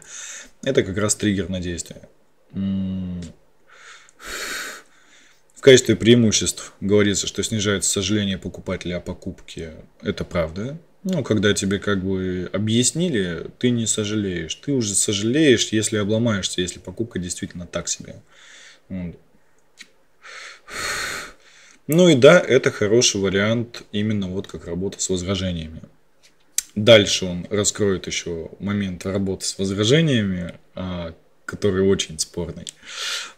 [0.63, 2.07] Это как раз триггер на действие.
[2.53, 3.21] В
[5.59, 9.73] качестве преимуществ говорится, что снижается сожаление покупателя о покупке.
[10.01, 10.79] Это правда.
[11.03, 14.55] Ну, когда тебе как бы объяснили, ты не сожалеешь.
[14.55, 18.15] Ты уже сожалеешь, если обломаешься, если покупка действительно так себе.
[21.87, 25.81] Ну и да, это хороший вариант именно вот как работа с возражениями.
[26.75, 31.13] Дальше он раскроет еще момент работы с возражениями, а,
[31.45, 32.65] который очень спорный.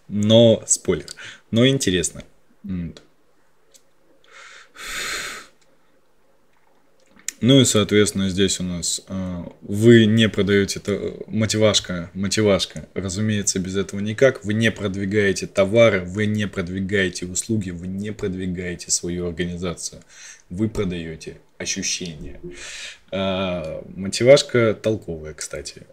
[0.08, 1.08] Но, спойлер,
[1.49, 2.23] но интересно.
[7.46, 13.78] Ну и, соответственно, здесь у нас э, вы не продаете это мотивашка, мотивашка, разумеется, без
[13.78, 14.44] этого никак.
[14.44, 20.02] Вы не продвигаете товары, вы не продвигаете услуги, вы не продвигаете свою организацию.
[20.50, 22.42] Вы продаете ощущения.
[23.12, 25.84] Э, мотивашка толковая, кстати.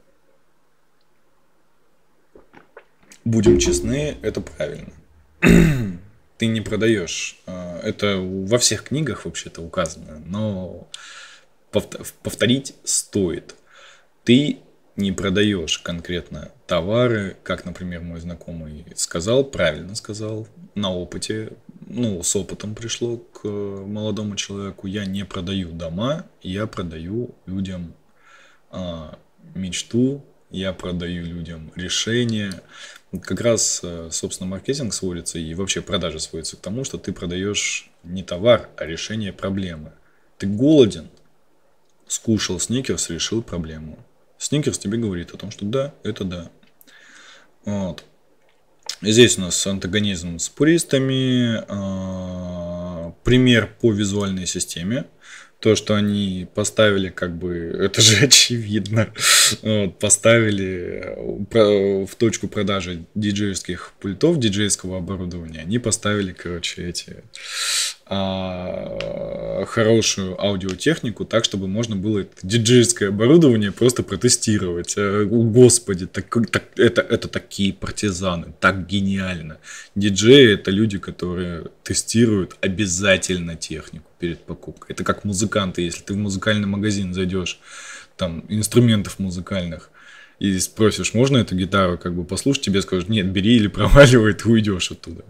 [3.26, 4.92] Будем честны, это правильно.
[6.38, 7.38] Ты не продаешь.
[7.44, 10.88] Это во всех книгах вообще-то указано, но
[11.72, 13.54] повторить стоит.
[14.24, 14.58] Ты
[14.96, 21.52] не продаешь конкретно товары, как, например, мой знакомый сказал, правильно сказал, на опыте,
[21.86, 24.86] ну, с опытом пришло к молодому человеку.
[24.86, 27.94] Я не продаю дома, я продаю людям
[28.70, 29.18] а,
[29.54, 32.52] мечту, я продаю людям решения.
[33.22, 37.90] Как раз, э, собственно, маркетинг сводится и вообще продажа сводится к тому, что ты продаешь
[38.02, 39.92] не товар, а решение проблемы.
[40.38, 41.08] Ты голоден–
[42.12, 43.98] скушал сникерс, решил проблему.
[44.38, 46.50] Сникерс тебе говорит о том, что да, это да.
[47.64, 48.04] Вот.
[49.00, 55.06] Здесь у нас антагонизм с пуристами, э, пример по визуальной системе.
[55.58, 59.12] То, что они поставили, как бы, это же очевидно,
[59.62, 61.16] вот, поставили
[61.50, 67.24] э, в точку продажи диджейских пультов, диджейского оборудования, они поставили, короче, эти
[68.14, 74.94] а, хорошую аудиотехнику, так, чтобы можно было это диджейское оборудование просто протестировать.
[74.98, 79.56] А, господи, так, так, это, это такие партизаны, так гениально.
[79.94, 84.04] Диджеи это люди, которые тестируют обязательно технику.
[84.18, 84.92] перед покупкой.
[84.92, 87.60] Это как музыканты, если ты в музыкальный магазин зайдешь,
[88.18, 89.90] там, инструментов музыкальных,
[90.38, 94.50] и спросишь, можно эту гитару как бы послушать, тебе скажут, нет, бери или проваливай, ты
[94.50, 95.24] уйдешь оттуда.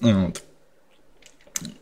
[0.00, 0.42] Вот.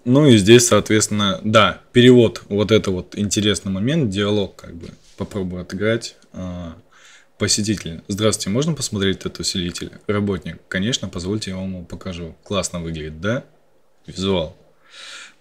[0.05, 5.63] Ну и здесь, соответственно, да, перевод, вот это вот интересный момент, диалог как бы попробую
[5.63, 6.17] отыграть.
[6.33, 6.77] А,
[7.39, 8.03] посетитель.
[8.09, 9.93] Здравствуйте, можно посмотреть этот усилитель?
[10.07, 10.61] Работник.
[10.69, 12.37] Конечно, позвольте я вам покажу.
[12.45, 13.45] Классно выглядит, да?
[14.07, 14.57] Визуал.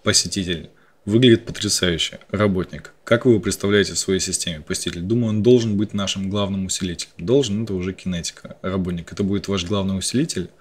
[0.03, 0.69] Посетитель.
[1.03, 2.19] Выглядит потрясающе.
[2.29, 2.93] Работник.
[3.03, 4.61] Как вы его представляете в своей системе?
[4.61, 5.01] Посетитель.
[5.01, 7.13] Думаю, он должен быть нашим главным усилителем.
[7.17, 8.57] Должен, это уже кинетика.
[8.61, 9.11] Работник.
[9.11, 10.51] Это будет ваш главный усилитель.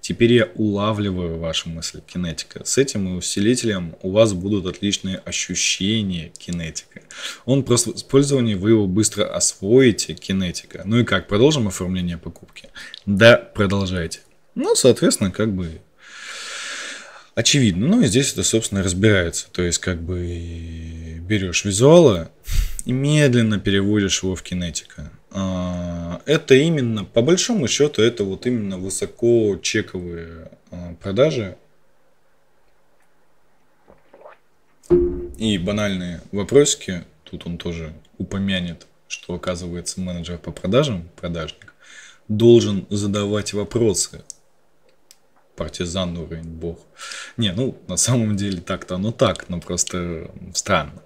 [0.00, 2.64] Теперь я улавливаю вашу мысль кинетика.
[2.64, 7.02] С этим усилителем у вас будут отличные ощущения кинетика.
[7.44, 10.82] Он просто в использовании вы его быстро освоите кинетика.
[10.84, 12.68] Ну и как, продолжим оформление покупки?
[13.04, 14.20] Да, продолжайте.
[14.54, 15.80] Ну, соответственно, как бы
[17.38, 17.86] очевидно.
[17.86, 19.46] Ну и здесь это, собственно, разбирается.
[19.52, 22.32] То есть, как бы берешь визуала
[22.84, 25.12] и медленно переводишь его в кинетика.
[25.30, 31.56] А, это именно, по большому счету, это вот именно высоко чековые а, продажи.
[35.38, 37.04] И банальные вопросики.
[37.22, 41.72] Тут он тоже упомянет, что оказывается менеджер по продажам, продажник,
[42.26, 44.24] должен задавать вопросы
[45.58, 46.78] партизан уровень бог.
[47.36, 51.02] Не, ну, на самом деле так-то оно так, но просто странно.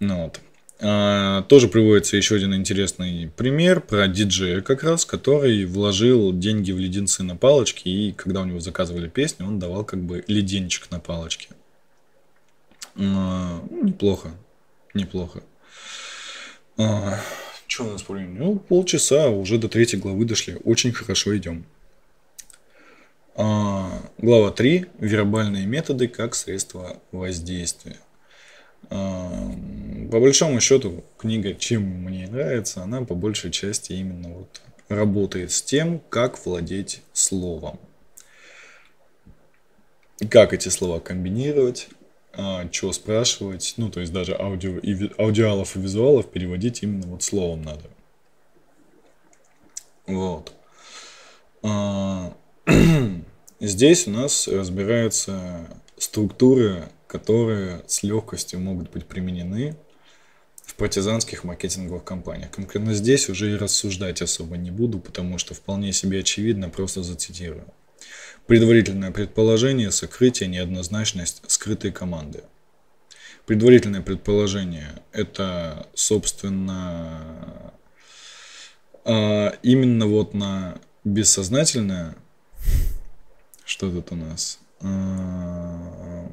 [0.00, 0.40] Ну, вот.
[0.84, 6.78] А, тоже приводится еще один интересный пример про диджея как раз, который вложил деньги в
[6.78, 10.98] леденцы на палочке, и когда у него заказывали песню, он давал как бы леденчик на
[10.98, 11.50] палочке.
[12.96, 14.32] А, ну, неплохо,
[14.92, 15.44] неплохо.
[16.76, 17.20] А,
[17.68, 18.38] что у нас по времени?
[18.38, 20.56] Ну, полчаса, уже до третьей главы дошли.
[20.64, 21.64] Очень хорошо идем.
[23.34, 24.86] А, глава 3.
[24.98, 27.96] Вербальные методы как средство воздействия.
[28.90, 29.50] А,
[30.10, 35.62] по большому счету, книга, чем мне нравится, она по большей части именно вот работает с
[35.62, 37.80] тем, как владеть словом.
[40.28, 41.88] Как эти слова комбинировать,
[42.34, 47.22] а, что спрашивать, ну, то есть даже аудио, и, аудиалов и визуалов переводить именно вот
[47.22, 47.84] словом надо.
[50.06, 50.52] Вот.
[53.60, 59.76] Здесь у нас разбираются структуры, которые с легкостью могут быть применены
[60.64, 62.50] в партизанских маркетинговых компаниях.
[62.50, 67.66] Конкретно здесь уже и рассуждать особо не буду, потому что вполне себе очевидно, просто зацитирую.
[68.46, 72.44] Предварительное предположение, сокрытие, неоднозначность скрытой команды.
[73.46, 77.72] Предварительное предположение– это, собственно,
[79.04, 82.16] а, именно вот на бессознательное
[83.64, 84.58] что тут у нас?
[84.80, 86.28] А,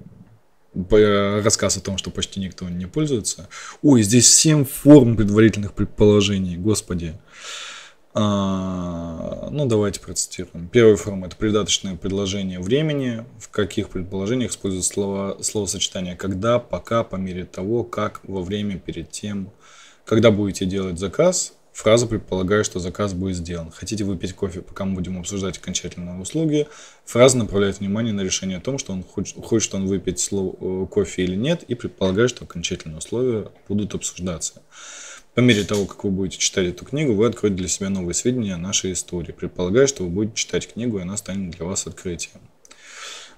[1.44, 3.50] рассказ о том, что почти никто не пользуется.
[3.82, 7.20] Ой, здесь 7 форм предварительных предположений, господи.
[8.14, 10.68] А, ну, давайте процитируем.
[10.68, 13.24] Первая форма– это придаточное предложение времени.
[13.40, 19.12] В каких предположениях используют слова, словосочетание «когда», «пока», по мере того, как, во время, перед
[19.12, 19.52] тем.
[20.06, 23.72] Когда будете делать заказ, Фраза предполагает, что заказ будет сделан.
[23.72, 26.68] Хотите выпить кофе, пока мы будем обсуждать окончательные услуги.
[27.06, 30.88] Фраза направляет внимание на решение о том, что он хочет, хочет он выпить слово, э,
[30.88, 34.62] кофе или нет, и предполагает, что окончательные условия будут обсуждаться.
[35.36, 38.56] По мере того, как вы будете читать эту книгу, вы откроете для себя новые сведения
[38.56, 39.32] о нашей истории.
[39.32, 42.42] Предполагаю, что вы будете читать книгу, и она станет для вас открытием.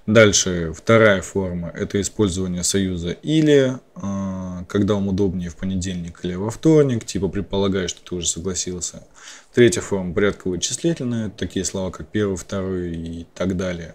[0.06, 6.50] Дальше вторая форма– это использование союза или, а, когда вам удобнее в понедельник или во
[6.50, 9.06] вторник, типа предполагая, что ты уже согласился.
[9.54, 13.94] Третья форма– порядково вычислительная, такие слова, как первый, второй и так далее.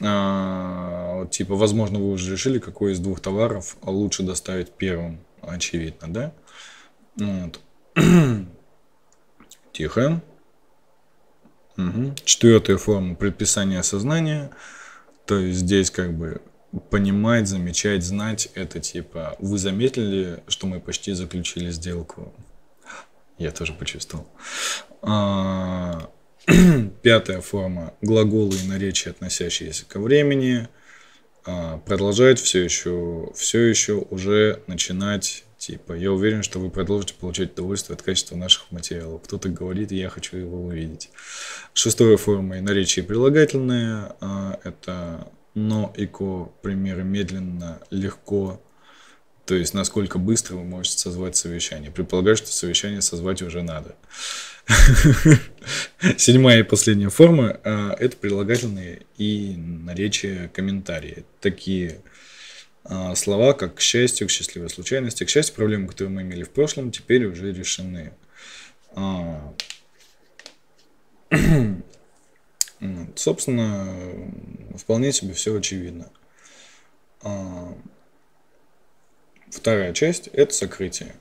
[0.00, 6.32] А, типа, возможно, вы уже решили, какой из двух товаров лучше доставить первым, очевидно, да?
[7.14, 7.60] Вот.
[9.72, 10.20] Тихо.
[11.76, 12.14] Угу.
[12.24, 14.50] Четвертая форма– предписание сознания–
[15.26, 16.40] то есть здесь как бы
[16.90, 22.32] понимать, замечать, знать, это типа, вы заметили, что мы почти заключили сделку?
[23.38, 24.26] Я тоже почувствовал.
[25.02, 26.10] А,
[27.02, 27.94] пятая форма.
[28.00, 30.68] Глаголы и наречия, относящиеся ко времени.
[31.44, 37.54] А, продолжать все еще, все еще уже начинать Типа, я уверен, что вы продолжите получать
[37.54, 39.22] удовольствие от качества наших материалов.
[39.22, 41.08] Кто-то говорит, я хочу его увидеть.
[41.72, 44.14] Шестая форма наречие прилагательное.
[44.20, 48.62] А, это но и ко, примеры медленно, легко.
[49.46, 51.90] То есть, насколько быстро вы можете созвать совещание.
[51.90, 53.94] Предполагаю, что совещание созвать уже надо.
[56.18, 61.24] Седьмая и последняя форма а,– это прилагательные и наречия комментарии.
[61.40, 62.02] Такие
[63.14, 65.24] слова как к счастью, к счастливой случайности.
[65.24, 68.12] К счастью, проблемы, которые мы имели в прошлом, теперь уже решены.
[68.94, 69.54] А,
[73.16, 73.88] собственно,
[74.76, 76.10] вполне себе все очевидно.
[77.22, 77.74] А,
[79.50, 81.14] вторая часть– это сокрытие.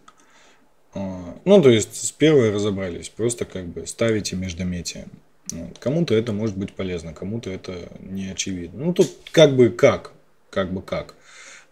[0.94, 5.08] А, ну, то есть с первой разобрались, просто как бы ставите междометие.
[5.52, 5.78] Вот.
[5.80, 8.86] Кому-то это может быть полезно, кому-то это не очевидно.
[8.86, 10.14] Ну, тут как бы как,
[10.50, 11.16] как бы как.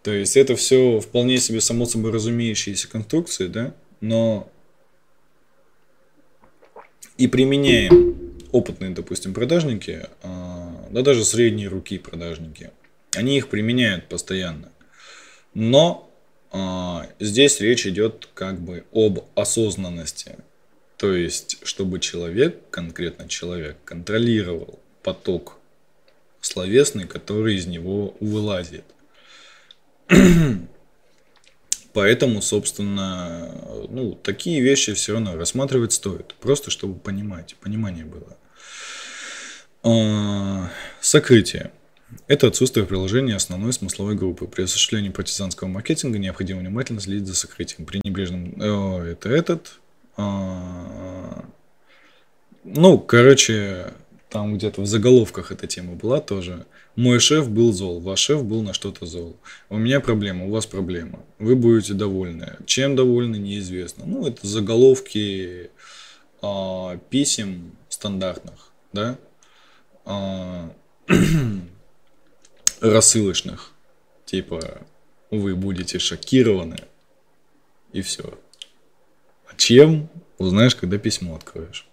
[0.04, 4.52] То есть это все вполне себе само собой разумеющиеся конструкции, да, но
[7.18, 12.72] и применяем опытные, допустим, продажники, а, да даже средние руки продажники,
[13.16, 14.72] они их применяют постоянно.
[15.54, 16.10] Но
[16.52, 20.36] а, здесь речь идет как бы об осознанности.
[20.98, 25.58] То есть, чтобы человек, конкретно человек, контролировал поток
[26.42, 28.84] словесный, который из него вылазит.
[31.94, 33.54] Поэтому, собственно,
[33.90, 36.36] ну, такие вещи все равно рассматривать стоит.
[36.36, 38.38] Просто чтобы понимать, понимание было.
[39.84, 40.70] А,
[41.02, 41.72] сокрытие.
[42.28, 44.46] Это отсутствие приложения основной смысловой группы.
[44.46, 47.86] При осуществлении партизанского маркетинга необходимо внимательно следить за сокрытием.
[47.86, 48.54] При небрежном...
[48.62, 49.80] О, это этот.
[50.18, 51.46] А...
[52.64, 53.94] Ну, короче,
[54.32, 56.66] там где-то в заголовках эта тема была тоже.
[56.96, 59.36] Мой шеф был зол, ваш шеф был на что-то зол.
[59.68, 61.20] У меня проблема, у вас проблема.
[61.38, 62.56] Вы будете довольны.
[62.66, 64.06] Чем довольны, неизвестно.
[64.06, 65.70] Ну, это заголовки
[66.42, 69.18] а, писем стандартных, да,
[70.06, 70.72] а,
[72.80, 73.74] рассылочных.
[74.26, 74.82] Типа,
[75.30, 76.78] вы будете шокированы,
[77.92, 78.40] и все.
[79.46, 81.86] А чем, узнаешь, когда письмо откроешь.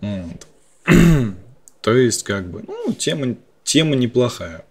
[0.00, 0.48] Вот.
[1.80, 4.64] То есть, как бы, ну, тема, тема неплохая.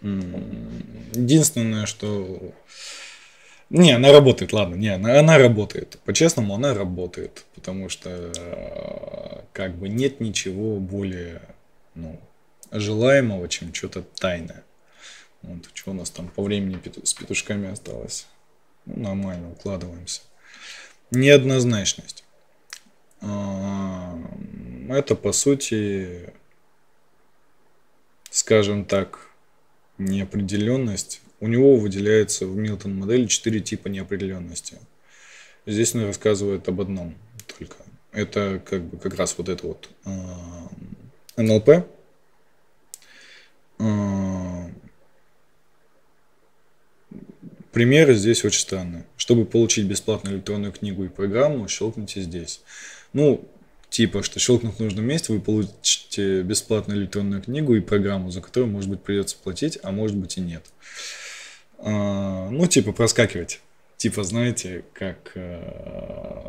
[0.00, 2.54] Единственное, что...
[3.70, 5.98] Не, она работает, ладно, не, она, она работает.
[6.04, 7.44] По-честному, она работает.
[7.54, 11.42] Потому что, как бы, нет ничего более,
[11.94, 12.18] ну,
[12.70, 14.64] желаемого, чем что-то тайное.
[15.42, 18.26] Вот, что у нас там по времени с петушками осталось?
[18.86, 20.22] Ну, нормально, укладываемся.
[21.10, 22.24] Неоднозначность.
[24.88, 26.32] А, это, по сути,
[28.30, 29.28] скажем так,
[29.98, 31.20] неопределенность.
[31.40, 34.78] У него выделяется в Милтон модели четыре типа неопределенности.
[35.66, 37.14] Здесь он рассказывает об одном
[37.58, 37.76] только.
[38.12, 41.86] Это как бы как раз вот это вот э, НЛП.
[43.78, 44.70] Э,
[47.72, 49.04] примеры здесь очень странные.
[49.18, 52.62] Чтобы получить бесплатную электронную книгу и программу, щелкните здесь.
[53.12, 53.46] Ну,
[53.90, 58.72] типа, что щелкнув в нужном месте, вы получите бесплатную электронную книгу и программу, за которую,
[58.72, 60.64] может быть, придется платить, а может быть и нет.
[61.78, 63.60] А, ну, типа, проскакивать.
[63.96, 66.44] Типа, знаете, как э,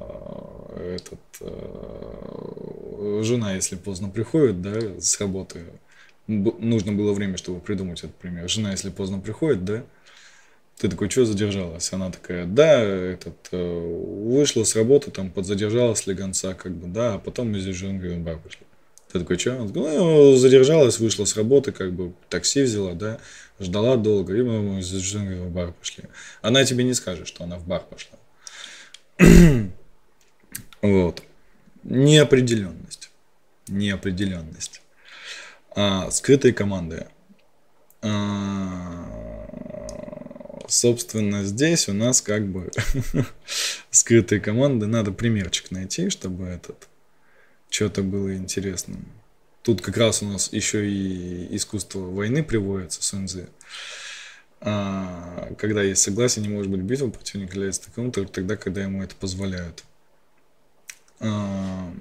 [0.98, 5.66] этот э, жена, если поздно приходит, да, с работы,
[6.28, 8.48] нужно было время, чтобы придумать этот пример.
[8.48, 9.84] Жена, если поздно приходит, да,
[10.80, 11.92] ты такой, что задержалась?
[11.92, 17.20] Она такая, да, этот, э, вышла с работы, там, подзадержалась слегонца, как бы, да, а
[17.20, 18.66] потом мы здесь в бар пошли.
[19.12, 19.58] Ты такой, что?
[19.58, 23.20] Он ну, задержалась, вышла с работы, как бы, такси взяла, да,
[23.60, 26.06] ждала долго, и мы здесь в бар пошли.
[26.42, 28.18] Она тебе не скажет, что она в бар пошла.
[30.82, 31.24] вот.
[31.84, 33.12] Неопределенность.
[33.68, 34.82] Неопределенность.
[35.76, 37.08] А, скрытые команды.
[38.02, 39.39] А,
[40.70, 42.72] собственно, здесь у нас как бы
[43.92, 44.88] скрытые команды.
[44.88, 46.88] Надо примерчик найти, чтобы этот
[47.70, 49.06] что-то было интересным.
[49.62, 53.50] Тут как раз у нас еще и искусство войны приводится, Сунзы.
[54.62, 59.04] А, когда есть согласие, не может быть битва, противник является таковым только тогда, когда ему
[59.04, 59.84] это позволяют.
[61.20, 61.94] А,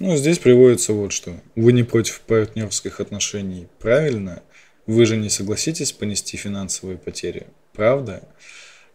[0.00, 1.36] Ну, здесь приводится вот что.
[1.56, 3.68] Вы не против партнерских отношений.
[3.78, 4.42] Правильно?
[4.86, 7.48] Вы же не согласитесь понести финансовые потери.
[7.74, 8.22] Правда?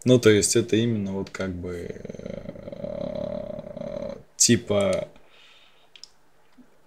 [0.03, 3.25] Ну, то есть это именно вот как бы э,
[4.35, 5.07] типа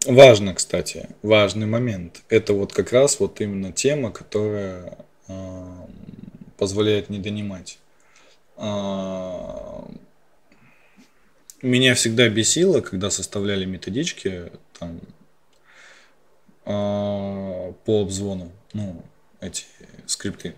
[0.04, 2.22] важно, кстати, важный момент.
[2.28, 4.98] Это вот как раз вот именно тема, которая
[5.28, 5.64] э,
[6.56, 7.78] позволяет не донимать.
[11.62, 15.00] Меня всегда бесило, когда составляли методички там,
[16.64, 19.04] э, по обзвону, ну,
[19.40, 19.64] эти
[20.06, 20.54] скрипты.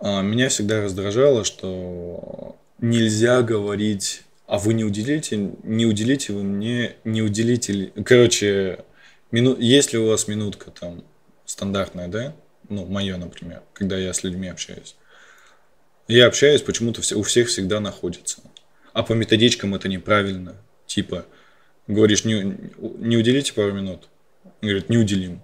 [0.00, 6.96] Э, меня всегда раздражало, что нельзя говорить а вы не уделите, не уделите вы мне,
[7.04, 8.84] не уделите, короче,
[9.30, 11.04] мину, если у вас минутка там
[11.46, 12.34] стандартная, да,
[12.68, 14.96] ну, мое, например, когда я с людьми общаюсь,
[16.08, 18.40] я общаюсь, почему-то у всех всегда находится.
[19.00, 20.56] А по методичкам это неправильно.
[20.86, 21.24] Типа,
[21.86, 22.54] говоришь, не,
[22.98, 24.08] не уделите пару минут.
[24.44, 25.40] Он говорит, не уделим.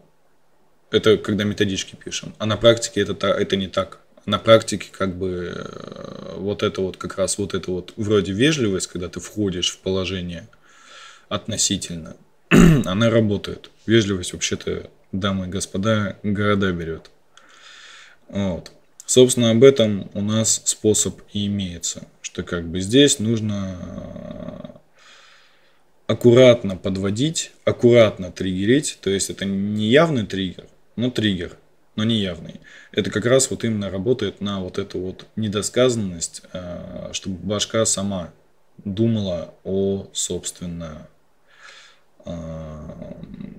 [0.91, 2.35] Это когда методички пишем.
[2.37, 6.99] А на практике это, это не так на практике как бы э, вот это вот
[6.99, 10.49] как раз вот это вот вроде вежливость, когда ты входишь в положение
[11.31, 12.15] относительно,
[12.51, 13.71] она работает.
[13.87, 17.11] Вежливость вообще-то, дамы и господа, города берет.
[18.29, 18.71] Вот.
[19.07, 22.07] Собственно, об этом у нас способ и имеется,
[22.37, 24.67] что как бы здесь нужно э,
[26.07, 30.67] аккуратно подводить, аккуратно триггерить, то есть это не явный триггер,
[30.97, 31.57] но триггер–
[31.97, 32.61] но не явный.
[32.93, 38.35] Это как раз вот именно работает на вот эту вот недосказанность, э, чтобы башка сама
[38.85, 41.09] думала о, собственно,
[42.27, 43.15] э,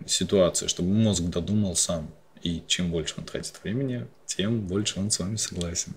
[0.06, 2.12] ситуации, чтобы мозг додумал сам.
[2.44, 5.96] И чем больше он тратит времени, тем больше он с вами согласен.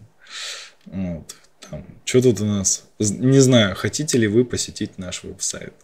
[0.87, 1.35] Вот.
[1.69, 2.89] Там, что тут у нас?
[2.99, 5.75] Не знаю, хотите ли вы посетить наш веб-сайт?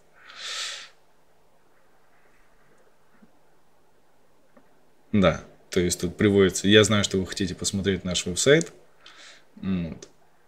[5.12, 8.72] Да, то есть тут приводится, я знаю, что вы хотите посмотреть наш веб-сайт,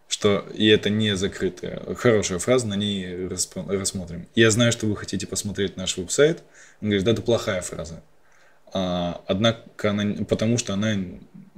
[0.09, 4.27] что и это не закрытая, хорошая фраза, на ней рассмотрим.
[4.35, 6.43] Я знаю, что вы хотите посмотреть наш веб-сайт.
[6.81, 8.03] Он говорит, да, это плохая фраза.
[8.73, 10.97] А, однако она, потому что она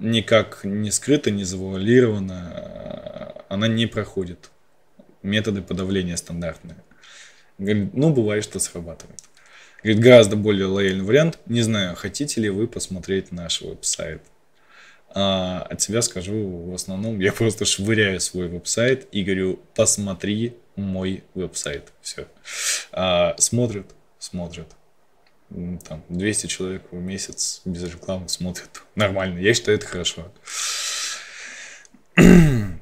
[0.01, 4.51] никак не скрыта, не завуалирована, она не проходит.
[5.23, 6.79] Методы подавления стандартные.
[7.59, 9.21] Говорит, ну, бывает, что срабатывает.
[9.83, 11.39] Говорит, гораздо более лояльный вариант.
[11.47, 14.23] Не знаю, хотите ли вы посмотреть наш веб-сайт.
[15.13, 21.25] А от себя скажу, в основном я просто швыряю свой веб-сайт и говорю, посмотри мой
[21.35, 21.93] веб-сайт.
[22.01, 22.27] Все.
[22.93, 23.87] А, смотрят,
[24.19, 24.69] смотрят.
[25.51, 28.83] Там 200 человек в месяц без рекламы смотрят.
[28.95, 29.39] Нормально.
[29.39, 30.31] Я считаю, это хорошо.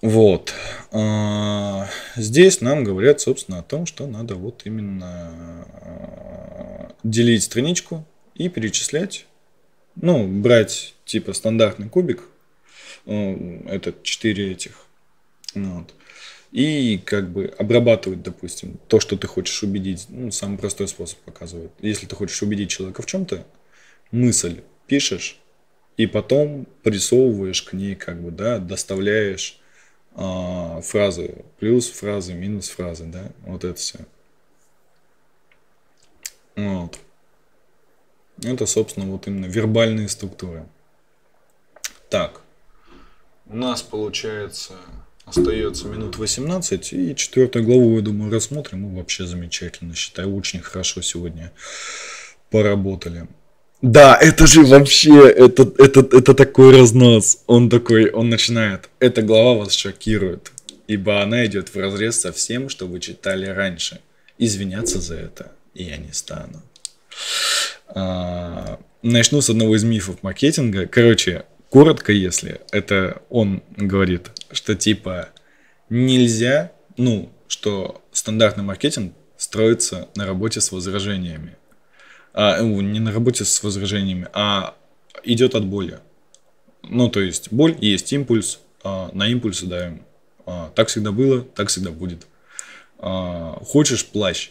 [0.00, 0.52] Вот.
[0.92, 8.50] А, здесь нам говорят, собственно, о том, что надо вот именно а, делить страничку и
[8.50, 9.24] перечислять.
[9.96, 12.24] Ну, брать типа стандартный кубик,
[13.06, 14.84] это 4 этих.
[15.54, 15.94] Вот.
[16.54, 20.06] И как бы обрабатывать, допустим, то, что ты хочешь убедить.
[20.08, 21.72] Ну, самый простой способ показывает.
[21.80, 23.44] Если ты хочешь убедить человека в чем-то,
[24.12, 25.40] мысль пишешь,
[25.96, 29.58] и потом присовываешь к ней, как бы, да, доставляешь
[30.14, 33.98] а, фразы, плюс фразы, минус фразы, да, вот это все.
[36.54, 37.00] Вот.
[38.44, 40.68] Это, собственно, вот именно вербальные структуры.
[42.10, 42.42] Так,
[43.46, 44.74] у нас получается
[45.24, 48.80] остается минут 18, и четвертую главу, я думаю, рассмотрим.
[48.80, 51.52] Мы вообще замечательно, считаю, очень хорошо сегодня
[52.50, 53.26] поработали.
[53.82, 57.38] Да, это же вообще, это, это, это такой разнос.
[57.46, 58.88] Он такой, он начинает.
[58.98, 60.52] Эта глава вас шокирует,
[60.86, 64.00] ибо она идет в разрез со всем, что вы читали раньше.
[64.38, 66.62] Извиняться за это я не стану.
[67.88, 70.86] А, начну с одного из мифов маркетинга.
[70.86, 75.28] Короче, коротко, если это он говорит, что типа
[75.88, 81.56] нельзя, ну, что стандартный маркетинг строится на работе с возражениями
[82.34, 84.74] а, не на работе с возражениями, а
[85.22, 86.00] идет от боли.
[86.82, 90.02] Ну, то есть боль есть импульс, а, на импульсы давим.
[90.44, 92.26] А, так всегда было, так всегда будет.
[92.98, 94.50] А, хочешь плащ,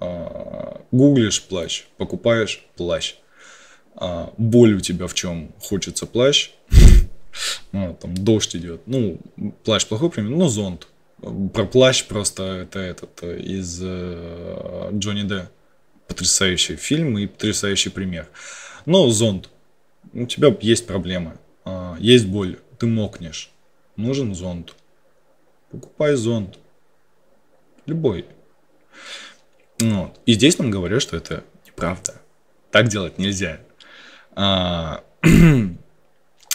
[0.00, 3.16] а, гуглишь плащ, покупаешь плащ.
[3.94, 5.52] А, боль у тебя в чем?
[5.60, 6.50] Хочется плащ,
[7.72, 8.82] ну, там дождь идет.
[8.86, 9.18] Ну,
[9.64, 10.88] плащ плохой пример, но зонт.
[11.52, 15.48] Про плащ просто это этот из э, Джонни Д
[16.06, 18.28] потрясающий фильм и потрясающий пример.
[18.84, 19.50] Но зонт.
[20.12, 23.50] У тебя есть проблемы, а, есть боль, ты мокнешь.
[23.96, 24.74] Нужен зонт.
[25.70, 26.58] Покупай зонт.
[27.86, 28.26] Любой.
[29.80, 30.18] Вот.
[30.26, 32.20] И здесь нам говорят, что это неправда.
[32.70, 33.60] Так делать нельзя.
[34.34, 35.02] А,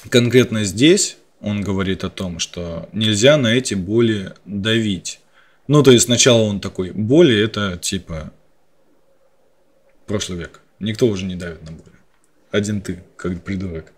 [0.10, 5.20] конкретно здесь он говорит о том, что нельзя на эти боли давить.
[5.68, 8.32] Ну, то есть сначала он такой, боли это типа
[10.06, 10.62] прошлый век.
[10.80, 11.94] Никто уже не давит на боль.
[12.52, 13.94] Один ты, как придурок.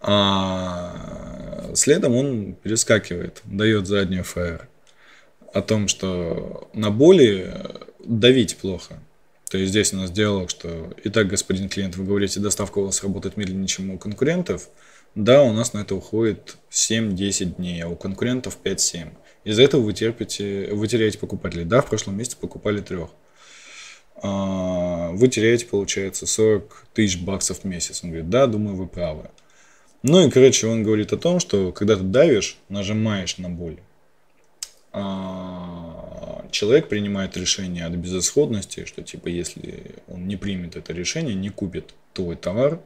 [0.00, 4.68] А следом он перескакивает, дает заднюю ФР
[5.54, 7.54] о том, что на боли
[8.04, 8.98] давить плохо.
[9.48, 13.02] То есть здесь у нас диалог, что «Итак, господин клиент, вы говорите, доставка у вас
[13.02, 14.68] работает медленнее, чем у конкурентов.
[15.14, 19.08] Да, у нас на это уходит 7-10 дней, а у конкурентов 5-7.
[19.44, 21.64] Из-за этого вы терпите, вы теряете покупателей.
[21.64, 23.10] Да, в прошлом месяце покупали трех.
[24.16, 28.02] А, вы теряете, получается, 40 тысяч баксов в месяц.
[28.02, 29.30] Он говорит, да, думаю, вы правы.
[30.02, 33.78] Ну и, короче, он говорит о том, что когда ты давишь, нажимаешь на боль,
[34.92, 41.50] а, человек принимает решение от безысходности, что типа если он не примет это решение, не
[41.50, 42.80] купит твой товар,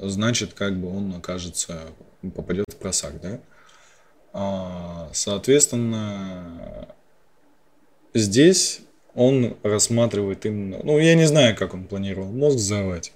[0.00, 1.80] значит как бы он окажется,
[2.34, 3.40] попадет в просак, да?
[4.32, 6.88] А, соответственно,
[8.14, 8.80] здесь
[9.14, 13.12] он рассматривает именно, ну я не знаю, как он планировал мозг взорвать,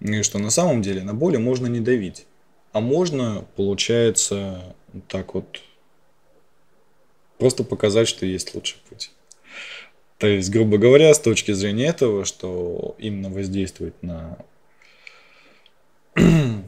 [0.00, 2.26] и что на самом деле на боли можно не давить,
[2.72, 4.74] а можно, получается,
[5.08, 5.60] так вот
[7.38, 9.12] Просто показать, что есть лучший путь.
[10.18, 14.38] То есть, грубо говоря, с точки зрения этого, что именно воздействует на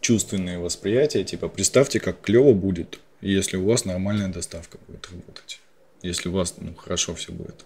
[0.00, 5.60] чувственные восприятия, типа представьте, как клево будет, если у вас нормальная доставка будет работать.
[6.02, 7.64] Если у вас ну, хорошо все будет.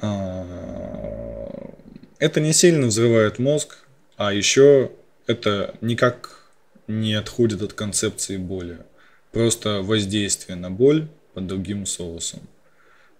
[0.00, 1.72] А,
[2.18, 3.78] это не сильно взрывает мозг,
[4.16, 4.92] а еще
[5.26, 6.50] это никак
[6.86, 8.78] не отходит от концепции боли
[9.34, 12.40] просто воздействие на боль под другим соусом.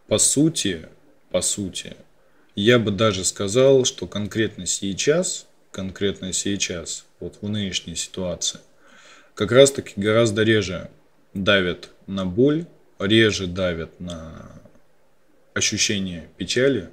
[0.06, 0.86] По сути,
[1.30, 1.96] по сути,
[2.54, 8.60] я бы даже сказал, что конкретно сейчас, конкретно сейчас, вот в нынешней ситуации,
[9.34, 10.88] как раз таки гораздо реже
[11.34, 12.66] давят на боль,
[13.00, 14.52] реже давят на
[15.52, 16.90] ощущение печали,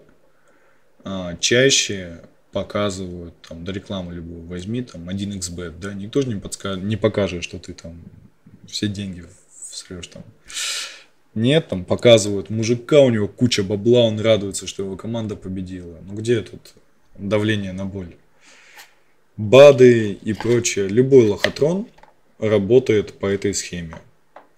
[1.03, 2.21] а чаще
[2.51, 7.43] показывают, там, до рекламы любую возьми, там, 1xbet, да, никто же не, подскажет, не покажет,
[7.43, 8.01] что ты там
[8.67, 9.25] все деньги
[9.69, 10.23] всрешь там.
[11.35, 15.99] Нет, там показывают мужика, у него куча бабла, он радуется, что его команда победила.
[16.01, 16.73] Ну где тут
[17.17, 18.15] давление на боль?
[19.41, 20.87] БАДы и прочее.
[20.87, 21.87] Любой лохотрон
[22.37, 23.97] работает по этой схеме.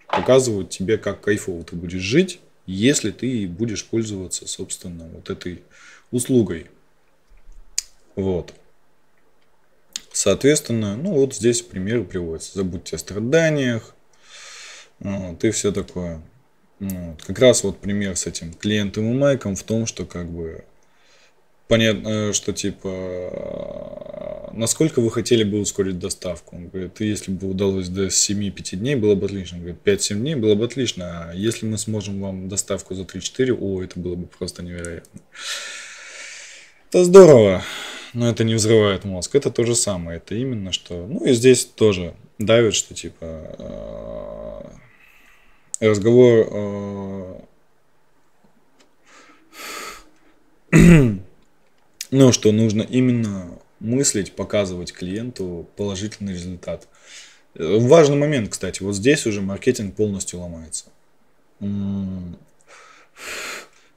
[0.08, 5.64] Показывают тебе, как кайфово ты будешь жить, если ты будешь пользоваться, собственно, вот этой
[6.12, 6.68] услугой.
[8.16, 8.54] Вот.
[10.12, 12.52] Соответственно, ну вот здесь примеры приводятся.
[12.56, 13.96] Забудьте о страданиях,
[15.00, 16.22] вот, и все такое.
[16.80, 17.24] Вот.
[17.24, 20.66] Как раз вот пример с этим клиентом и майком в том, что как бы
[21.68, 26.56] понятно, что типа насколько вы хотели бы ускорить доставку?
[26.56, 29.58] Он говорит, если бы удалось до 7-5 дней, было бы отлично.
[29.58, 31.30] Он говорит, 5-7 дней было бы отлично.
[31.30, 35.22] А если мы сможем вам доставку за 3-4, о, это было бы просто невероятно.
[36.90, 37.64] Это здорово
[38.14, 39.36] но это не взрывает мозг.
[39.36, 40.18] Это то же самое.
[40.18, 41.08] Это именно что...
[41.08, 43.26] Ну и здесь тоже давит, что типа
[45.80, 46.48] э, разговор...
[50.72, 51.18] Э,
[52.24, 56.88] ну, что нужно именно мыслить, показывать клиенту положительный результат.
[57.54, 60.86] Важный момент, кстати, вот здесь уже маркетинг полностью ломается.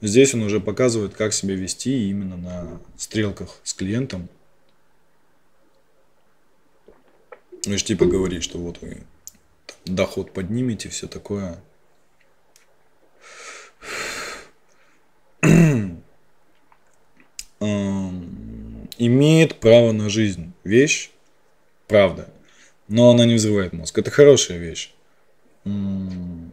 [0.01, 4.29] Здесь он уже показывает, как себя вести именно на стрелках с клиентом.
[7.65, 9.05] Ну, типа говорит, что вот вы
[9.85, 11.63] доход поднимете, все такое.
[19.07, 20.53] Имеет право на жизнь.
[20.65, 21.11] Вещь,
[21.87, 22.29] правда.
[22.89, 23.97] Но она не взрывает мозг.
[23.97, 24.93] Это хорошая вещь.
[25.65, 26.53] Ну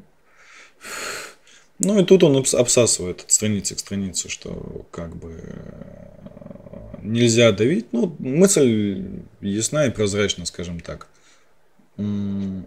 [1.80, 7.91] и тут он обсасывает от страницы к странице, что как бы э, нельзя давить.
[7.91, 9.04] Ну, мысль
[9.41, 11.08] ясна и прозрачна, скажем так.
[11.97, 12.64] Ну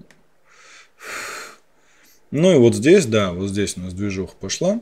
[2.33, 4.81] и вот здесь, да, вот здесь у нас движуха пошла.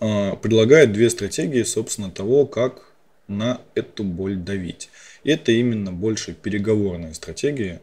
[0.00, 2.95] А, предлагает две стратегии, собственно, того, как
[3.28, 4.90] на эту боль давить.
[5.24, 7.80] И это именно больше переговорные стратегии.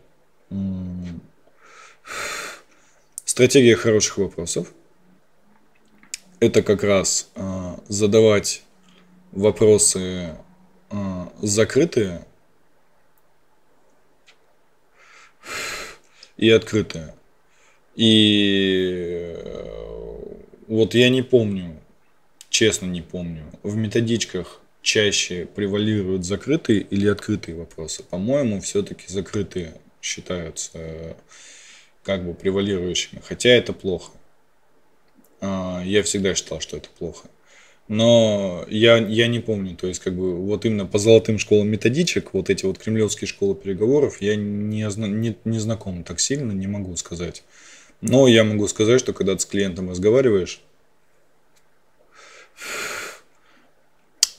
[3.25, 4.73] Стратегия хороших вопросов
[6.43, 8.63] это как раз э, задавать
[9.31, 10.35] вопросы
[10.89, 12.25] э, закрытые
[16.35, 17.15] и открытые.
[17.95, 20.33] И э,
[20.67, 21.79] вот я не помню,
[22.49, 28.03] честно не помню, в методичках чаще превалируют закрытые или открытые вопросы.
[28.03, 31.13] По-моему, все-таки закрытые считаются э,
[32.03, 34.11] как бы превалирующими, хотя это плохо.
[35.39, 37.27] А, я всегда считал, что это плохо.
[37.87, 42.33] Но я, я не помню, то есть как бы вот именно по золотым школам методичек,
[42.33, 46.95] вот эти вот кремлевские школы переговоров, я не, не, не знаком так сильно, не могу
[46.95, 47.43] сказать.
[48.01, 50.61] Но я могу сказать, что когда ты с клиентом разговариваешь,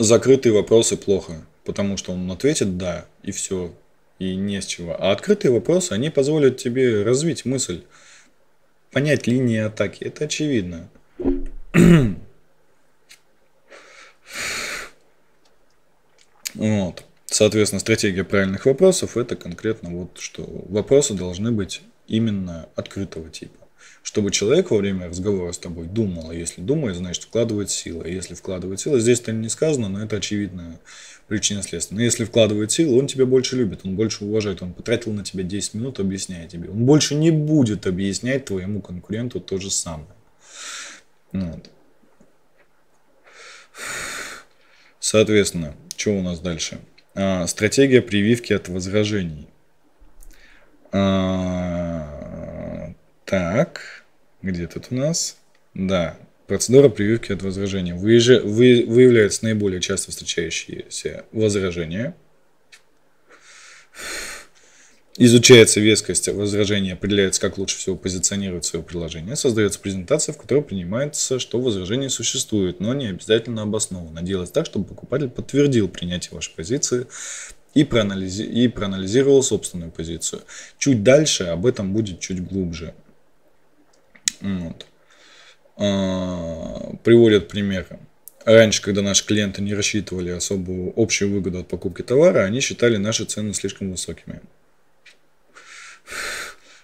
[0.05, 3.73] закрытые вопросы плохо, потому что он ответит «да» и все.
[4.19, 4.97] и не с чего.
[4.99, 7.83] А открытые вопросы, они позволят тебе развить мысль,
[8.93, 10.05] понять линии атаки.
[10.05, 10.89] Это очевидно.
[16.55, 17.05] Вот.
[17.27, 23.64] Соответственно, стратегия правильных вопросов это конкретно вот, что вопросы должны быть именно открытого типа.
[24.05, 28.05] Чтобы человек во время разговора с тобой думал, а если думает, значит вкладывает силы.
[28.05, 30.79] А если вкладывает силы, здесь это не сказано, но это очевидная
[31.27, 31.97] причина следствия.
[31.97, 35.43] Но если вкладывает силы, он тебя больше любит, он больше уважает, он потратил на тебя
[35.43, 36.69] 10 минут, объясняя тебе.
[36.69, 40.07] Он больше не будет объяснять твоему конкуренту то же самое.
[41.33, 41.71] Вот.
[45.01, 46.79] Соответственно, что у нас дальше?
[47.15, 49.49] А, стратегия прививки от возражений.
[50.93, 51.94] А,
[53.25, 54.05] так,
[54.43, 55.37] где тут у нас?
[55.75, 56.17] Да,
[56.47, 57.95] процедура прививки от возражения.
[57.95, 62.15] Выезжа, вы, выявляются наиболее часто встречающиеся возражения.
[65.17, 69.37] Изучается вескость возражения, определяется, как лучше всего позиционировать свое приложение.
[69.37, 74.23] Создается презентация, в которой принимается, что возражение существует, но не обязательно обосновано.
[74.23, 77.07] Делать так, чтобы покупатель подтвердил принятие вашей позиции
[77.75, 78.43] и, проанализи...
[78.43, 80.43] и проанализировал собственную позицию.
[80.79, 82.93] Чуть дальше об этом будет чуть глубже.
[84.45, 84.87] Вот.
[85.77, 87.99] А, приводят примеры.
[88.45, 93.25] Раньше, когда наши клиенты не рассчитывали особую общую выгоду от покупки товара, они считали наши
[93.25, 94.43] цены слишком высокими.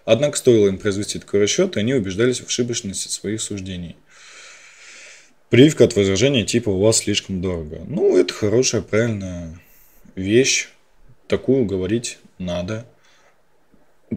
[0.07, 3.97] Однако стоило им произвести такой расчет, и они убеждались в ошибочности своих суждений.
[5.51, 7.83] Прививка от возражения типа «у вас слишком дорого».
[7.87, 9.61] Ну, это хорошая, правильная
[10.15, 10.69] вещь.
[11.29, 12.87] Такую говорить надо.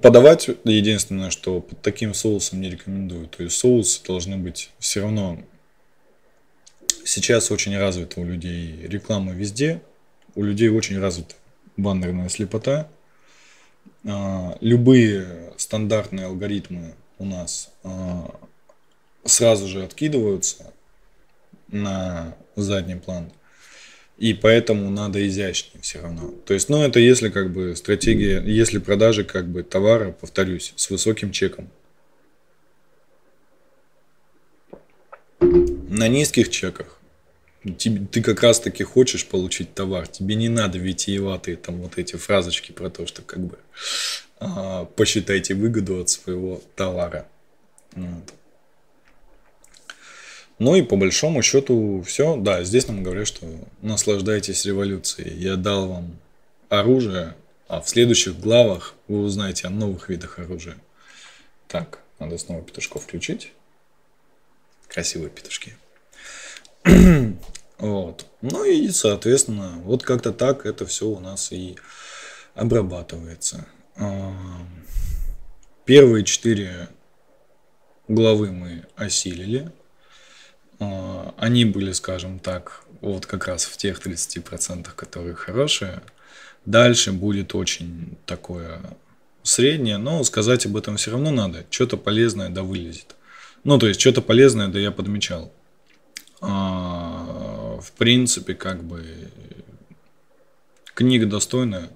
[0.01, 3.27] Подавать единственное, что под таким соусом не рекомендую.
[3.27, 5.39] То есть соусы должны быть все равно...
[7.05, 9.81] Сейчас очень развита у людей реклама везде.
[10.35, 11.35] У людей очень развита
[11.77, 12.89] баннерная слепота–
[14.05, 18.35] а, любые стандартные алгоритмы у нас а,
[19.23, 20.73] сразу же откидываются
[21.69, 23.31] на задний план.
[24.23, 26.33] И поэтому надо изящнее все равно.
[26.45, 30.89] То есть, ну, это если как бы стратегия, если продажи как бы товара, повторюсь, с
[30.89, 31.69] высоким чеком.
[35.41, 36.97] На низких чеках
[37.77, 42.15] тебе, ты как раз таки хочешь получить товар, тебе не надо витиеватые там вот эти
[42.15, 43.59] фразочки про то, что как бы
[44.39, 47.27] а, посчитайте выгоду от своего товара.
[47.91, 48.33] Вот.
[50.63, 52.37] Ну и по большому счету все.
[52.37, 53.45] Да, здесь нам говорят, что
[53.81, 55.37] наслаждайтесь революцией.
[55.37, 56.17] Я дал вам
[56.69, 57.35] оружие,
[57.67, 60.77] а в следующих главах вы узнаете о новых видах оружия.
[61.67, 63.51] Так, надо снова петушков включить.
[64.87, 65.75] Красивые петушки.
[67.79, 68.25] Вот.
[68.41, 71.75] Ну и, соответственно, вот как-то так это все у нас и
[72.53, 73.65] обрабатывается.
[75.83, 76.87] Первые четыре
[78.07, 79.69] главы мы осилили.
[80.83, 86.01] А, они были, скажем так, вот как раз в тех 30%, которые хорошие.
[86.65, 88.79] Дальше будет очень такое
[89.43, 91.65] среднее, но сказать об этом все равно надо.
[91.69, 93.15] Что-то полезное да вылезет.
[93.63, 95.51] Ну, то есть, что-то полезное да я подмечал.
[96.41, 99.05] А, в принципе, как бы
[100.93, 101.89] книга достойная,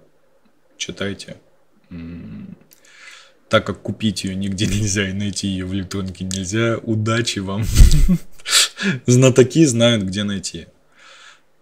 [0.77, 1.37] читайте.
[3.49, 7.63] Так как купить ее нигде нельзя и найти ее в электронке нельзя, удачи вам.
[9.05, 10.67] Знатоки знают, где найти.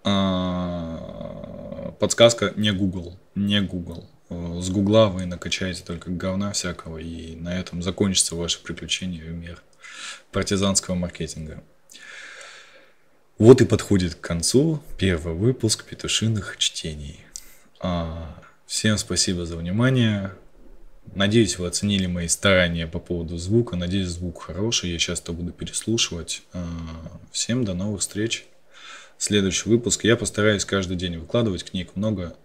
[0.03, 4.09] А, подсказка не Google, не Google.
[4.29, 9.61] С Гугла вы накачаете только говна всякого, и на этом закончится ваше приключение в мир
[10.31, 11.63] партизанского маркетинга.
[13.37, 17.19] Вот и подходит к концу первый выпуск петушиных чтений.
[17.79, 20.31] А, всем спасибо за внимание.
[21.13, 23.75] Надеюсь, вы оценили мои старания по поводу звука.
[23.75, 24.91] Надеюсь, звук хороший.
[24.91, 26.41] Я часто буду переслушивать.
[26.53, 26.65] А,
[27.31, 28.45] всем до новых встреч.
[29.17, 30.03] Следующий выпуск.
[30.03, 32.35] Я постараюсь каждый день выкладывать книг много.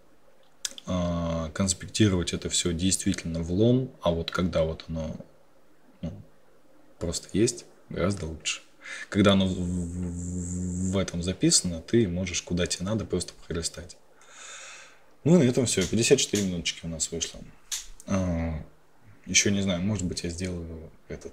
[0.87, 3.91] А, конспектировать это все действительно в лом.
[4.03, 5.17] А вот когда вот оно
[6.01, 6.13] ну,
[6.99, 8.61] просто есть, гораздо лучше.
[9.09, 13.97] Когда оно в этом записано, ты можешь куда тебе надо просто пролистать.
[15.25, 15.87] Ну и на этом все.
[15.87, 17.41] 54 минуточки у нас вышло.
[18.11, 18.61] А,
[19.25, 21.33] еще не знаю, может быть, я сделаю этот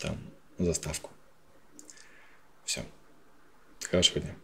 [0.00, 0.18] там
[0.58, 1.10] заставку.
[2.64, 2.84] Все.
[3.88, 4.34] Хорошего дня.